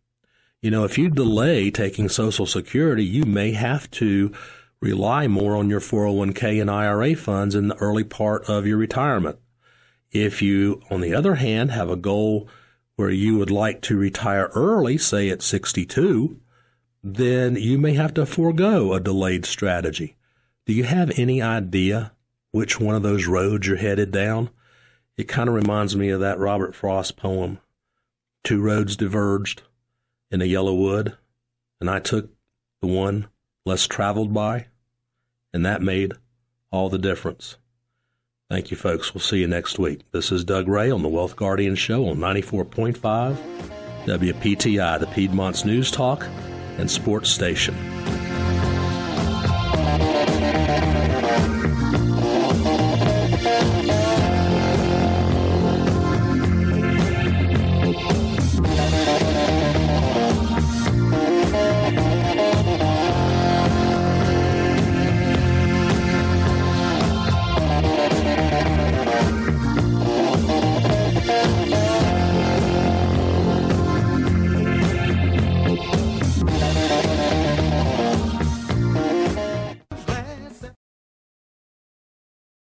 You 0.61 0.71
know, 0.71 0.85
if 0.85 0.99
you 0.99 1.11
delay 1.11 1.71
taking 1.71 2.09
Social 2.09 2.47
Security, 2.47 3.05
you 3.05 3.25
may 3.25 3.53
have 3.53 3.91
to 3.93 4.33
rely 4.81 5.29
more 5.29 5.57
on 5.57 5.71
your 5.71 5.81
401k 5.81 6.61
and 6.61 6.71
IRA 6.71 7.15
funds 7.15 7.55
in 7.55 7.69
the 7.69 7.77
early 7.77 8.05
part 8.05 8.49
of 8.49 8.67
your 8.67 8.77
retirement. 8.77 9.39
If 10.11 10.43
you, 10.43 10.83
on 10.91 11.01
the 11.01 11.15
other 11.15 11.37
hand, 11.37 11.71
have 11.71 11.89
a 11.89 11.97
goal 11.97 12.49
where 12.97 13.11
you 13.11 13.39
would 13.39 13.51
like 13.51 13.81
to 13.83 13.97
retire 13.97 14.51
early, 14.55 14.99
say 14.99 15.31
at 15.31 15.43
62, 15.43 16.39
then 17.03 17.57
you 17.57 17.79
may 17.79 17.95
have 17.95 18.15
to 18.15 18.27
forego 18.27 18.93
a 18.93 19.01
delayed 19.01 19.47
strategy. 19.47 20.17
Do 20.67 20.73
you 20.73 20.85
have 20.85 21.19
any 21.19 21.43
idea 21.43 22.13
which 22.51 22.79
one 22.79 22.95
of 22.95 23.03
those 23.03 23.27
roads 23.27 23.67
you're 23.67 23.77
headed 23.77 24.13
down? 24.13 24.51
It 25.17 25.29
kind 25.29 25.49
of 25.49 25.55
reminds 25.55 25.95
me 25.95 26.09
of 26.11 26.21
that 26.21 26.39
Robert 26.39 26.75
Frost 26.75 27.17
poem, 27.17 27.59
Two 28.45 28.61
Roads 28.61 28.97
Diverged 28.97 29.63
in 30.31 30.41
a 30.41 30.47
Yellow 30.47 30.75
Wood, 30.75 31.17
and 31.81 31.91
I 31.91 32.01
took 32.01 32.31
the 32.81 32.87
one 32.89 33.29
less 33.67 33.87
traveled 33.87 34.33
by, 34.33 34.67
and 35.53 35.65
that 35.67 35.83
made 35.83 36.15
all 36.71 36.89
the 36.89 36.99
difference. 36.99 37.57
Thank 38.51 38.71
you, 38.71 38.77
folks. 38.77 39.15
We'll 39.15 39.21
see 39.21 39.39
you 39.39 39.47
next 39.47 39.79
week. 39.79 40.01
This 40.13 40.33
is 40.33 40.45
Doug 40.45 40.69
Ray 40.69 40.91
on 40.91 41.03
the 41.03 41.09
Wealth 41.09 41.37
Guardian 41.37 41.75
Show 41.75 42.09
on 42.09 42.17
94.5 42.17 43.37
WPTI, 44.05 44.99
the 44.99 45.07
Piedmont's 45.07 45.65
News 45.65 45.91
Talk 45.91 46.27
and 46.79 46.91
Sports 46.91 47.31
Station. 47.31 48.02